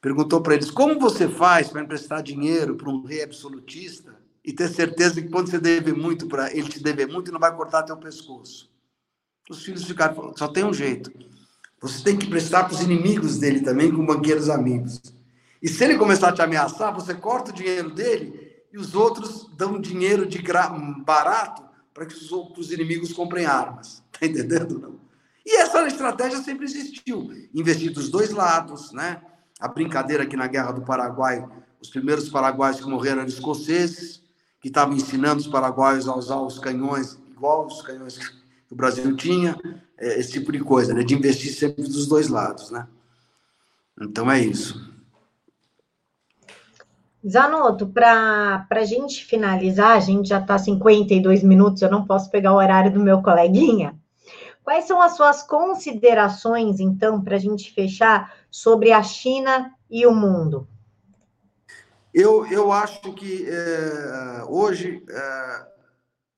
[0.00, 4.68] perguntou para eles: como você faz para emprestar dinheiro para um rei absolutista e ter
[4.68, 7.82] certeza que quando você deve muito para ele te deve muito e não vai cortar
[7.82, 8.70] teu pescoço?
[9.50, 11.12] Os filhos ficaram: só tem um jeito.
[11.80, 15.00] Você tem que prestar para os inimigos dele também, com banqueiros amigos.
[15.62, 19.50] E se ele começar a te ameaçar, você corta o dinheiro dele e os outros
[19.56, 20.68] dão dinheiro de gra...
[21.04, 21.62] barato
[21.92, 24.04] para que os outros inimigos comprem armas.
[24.18, 24.78] Tá entendendo?
[24.78, 24.98] Não?
[25.44, 27.28] E essa estratégia sempre existiu.
[27.54, 29.20] Investir dos dois lados, né?
[29.60, 31.46] a brincadeira aqui na Guerra do Paraguai,
[31.80, 34.22] os primeiros paraguaios que morreram eram escoceses,
[34.60, 38.24] que estavam ensinando os paraguaios a usar os canhões igual os canhões que
[38.70, 39.56] o Brasil tinha,
[39.98, 41.02] é, esse tipo de coisa, né?
[41.02, 42.70] de investir sempre dos dois lados.
[42.70, 42.86] Né?
[44.00, 44.94] Então é isso.
[47.28, 52.52] Zanotto, para a gente finalizar, a gente já está 52 minutos, eu não posso pegar
[52.52, 53.98] o horário do meu coleguinha.
[54.62, 60.14] Quais são as suas considerações, então, para a gente fechar sobre a China e o
[60.14, 60.68] mundo?
[62.12, 65.66] Eu, eu acho que é, hoje é,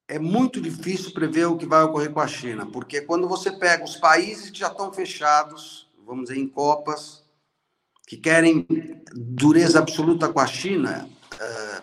[0.08, 3.84] é, muito difícil prever o que vai ocorrer com a China, porque quando você pega
[3.84, 7.22] os países que já estão fechados, vamos dizer, em copas,
[8.06, 8.66] que querem
[9.14, 11.82] dureza absoluta com a China, é,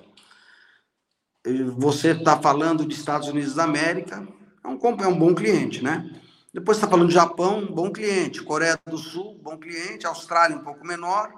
[1.78, 4.28] você está falando de Estados Unidos da América,
[4.64, 6.10] é um, é um bom cliente, né?
[6.52, 8.42] Depois está falando Japão, bom cliente.
[8.42, 10.08] Coreia do Sul, bom cliente.
[10.08, 11.30] Austrália, um pouco menor.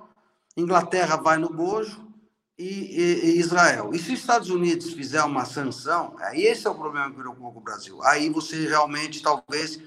[0.55, 2.06] Inglaterra vai no bojo.
[2.57, 3.91] E, e, e, Israel.
[3.93, 7.51] E se os Estados Unidos fizer uma sanção, aí esse é o problema que preocupa
[7.51, 8.03] com o Brasil.
[8.03, 9.79] Aí você realmente, talvez,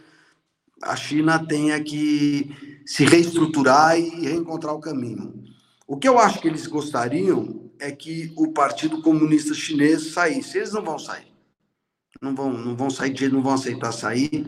[0.82, 5.42] a China tenha que se reestruturar e reencontrar o caminho.
[5.86, 10.58] O que eu acho que eles gostariam é que o Partido Comunista Chinês saísse.
[10.58, 11.26] Eles não vão sair.
[12.22, 14.46] Não vão, não vão sair, não vão aceitar sair.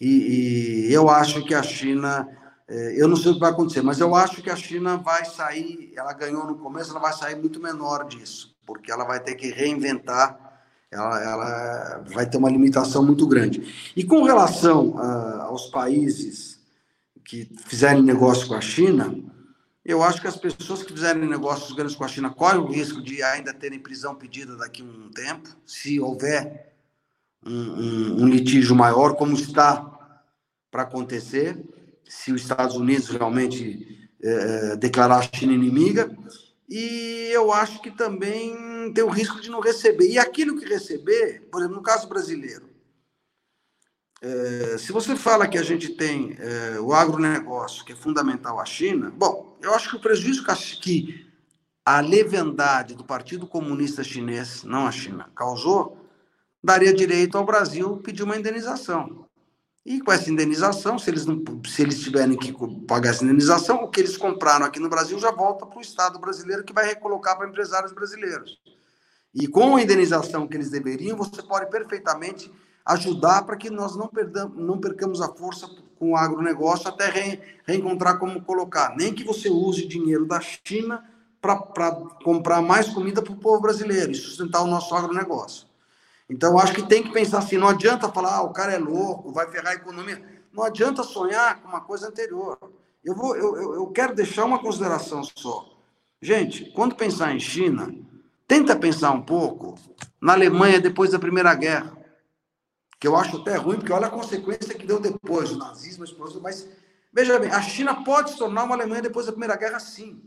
[0.00, 2.26] E, e, eu acho que a China,
[2.70, 5.92] eu não sei o que vai acontecer, mas eu acho que a China vai sair,
[5.96, 9.50] ela ganhou no começo, ela vai sair muito menor disso, porque ela vai ter que
[9.50, 10.38] reinventar,
[10.88, 13.92] ela, ela vai ter uma limitação muito grande.
[13.96, 16.60] E com relação a, aos países
[17.24, 19.16] que fizerem negócio com a China,
[19.84, 23.02] eu acho que as pessoas que fizerem negócios grandes com a China correm o risco
[23.02, 26.72] de ainda terem prisão pedida daqui a um tempo, se houver
[27.44, 29.90] um, um, um litígio maior, como está
[30.70, 31.58] para acontecer,
[32.10, 36.10] se os Estados Unidos realmente é, declarar a China inimiga.
[36.68, 40.10] E eu acho que também tem o risco de não receber.
[40.10, 42.68] E aquilo que receber, por exemplo, no caso brasileiro,
[44.20, 48.64] é, se você fala que a gente tem é, o agronegócio, que é fundamental à
[48.64, 50.44] China, bom, eu acho que o prejuízo
[50.80, 51.26] que
[51.86, 55.96] a leviandade do Partido Comunista Chinês, não a China, causou,
[56.62, 59.29] daria direito ao Brasil pedir uma indenização.
[59.84, 62.54] E com essa indenização, se eles, não, se eles tiverem que
[62.86, 66.18] pagar essa indenização, o que eles compraram aqui no Brasil já volta para o Estado
[66.18, 68.58] brasileiro, que vai recolocar para empresários brasileiros.
[69.34, 72.52] E com a indenização que eles deveriam, você pode perfeitamente
[72.84, 75.68] ajudar para que nós não, perdamos, não percamos a força
[75.98, 78.94] com o agronegócio até re, reencontrar como colocar.
[78.96, 81.04] Nem que você use dinheiro da China
[81.40, 81.56] para
[82.22, 85.69] comprar mais comida para o povo brasileiro e sustentar o nosso agronegócio.
[86.30, 89.32] Então, acho que tem que pensar assim: não adianta falar, ah, o cara é louco,
[89.32, 90.22] vai ferrar a economia.
[90.52, 92.56] Não adianta sonhar com uma coisa anterior.
[93.04, 95.68] Eu, vou, eu, eu quero deixar uma consideração só.
[96.22, 97.92] Gente, quando pensar em China,
[98.46, 99.76] tenta pensar um pouco
[100.20, 101.96] na Alemanha depois da Primeira Guerra,
[102.98, 106.06] que eu acho até ruim, porque olha a consequência que deu depois, o nazismo, a
[106.06, 106.68] explosão, mas
[107.12, 110.22] veja bem, a China pode se tornar uma Alemanha depois da Primeira Guerra, sim.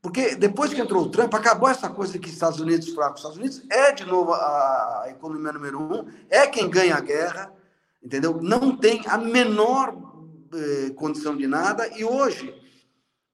[0.00, 3.20] Porque depois que entrou o Trump, acabou essa coisa que Estados Unidos fracos.
[3.20, 7.52] Estados Unidos é, de novo, a, a economia número um, é quem ganha a guerra,
[8.02, 8.38] entendeu?
[8.40, 9.96] Não tem a menor
[10.54, 12.54] eh, condição de nada, e hoje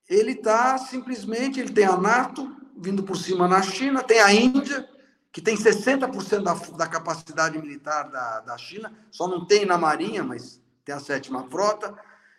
[0.09, 4.89] ele está simplesmente, ele tem a NATO vindo por cima na China, tem a Índia,
[5.31, 10.23] que tem 60% da, da capacidade militar da, da China, só não tem na Marinha,
[10.23, 11.95] mas tem a sétima frota.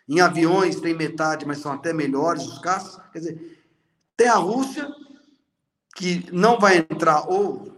[0.08, 3.00] Em aviões tem metade, mas são até melhores os caças.
[3.10, 3.63] Quer dizer,
[4.16, 4.88] tem a Rússia,
[5.96, 7.72] que não vai entrar, ou.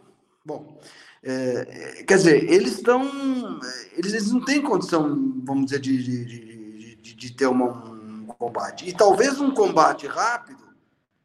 [0.45, 0.81] Bom,
[1.23, 3.61] é, quer dizer, eles estão.
[3.93, 8.27] Eles, eles não têm condição, vamos dizer, de, de, de, de, de ter uma, um
[8.27, 8.89] combate.
[8.89, 10.67] E talvez um combate rápido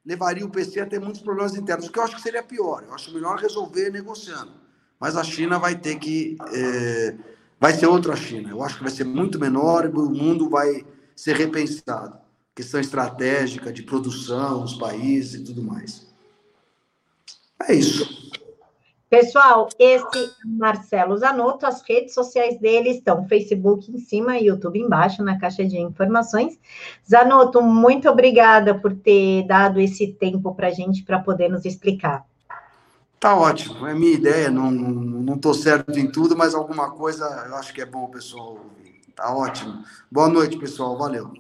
[0.06, 2.84] levaria o PC a ter muitos problemas internos, o que eu acho que seria pior.
[2.88, 4.52] Eu acho melhor resolver negociando.
[5.00, 6.38] Mas a China vai ter que.
[6.54, 7.16] É,
[7.60, 8.50] vai ser outra China.
[8.50, 10.86] Eu acho que vai ser muito menor e o mundo vai
[11.16, 12.21] ser repensado.
[12.56, 16.08] Questão estratégica de produção, os países e tudo mais.
[17.68, 18.32] É isso.
[19.12, 25.22] Pessoal, esse Marcelo Zanotto, as redes sociais dele estão Facebook em cima e YouTube embaixo,
[25.22, 26.58] na caixa de informações.
[27.10, 32.26] Zanotto, muito obrigada por ter dado esse tempo para a gente, para poder nos explicar.
[33.20, 37.26] Tá ótimo, é minha ideia, não estou não, não certo em tudo, mas alguma coisa
[37.48, 39.02] eu acho que é bom o pessoal ouvir.
[39.14, 39.84] Tá ótimo.
[40.10, 41.32] Boa noite, pessoal, valeu.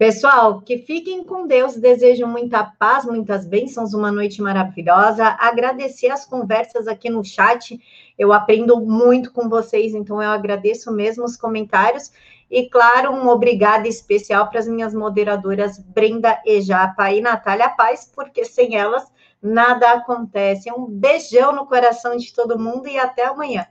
[0.00, 5.36] Pessoal, que fiquem com Deus, desejo muita paz, muitas bênçãos, uma noite maravilhosa.
[5.38, 7.78] Agradecer as conversas aqui no chat,
[8.18, 12.10] eu aprendo muito com vocês, então eu agradeço mesmo os comentários.
[12.50, 18.42] E, claro, um obrigado especial para as minhas moderadoras Brenda Ejapa e Natália Paz, porque
[18.46, 19.04] sem elas
[19.42, 20.72] nada acontece.
[20.72, 23.66] Um beijão no coração de todo mundo e até amanhã.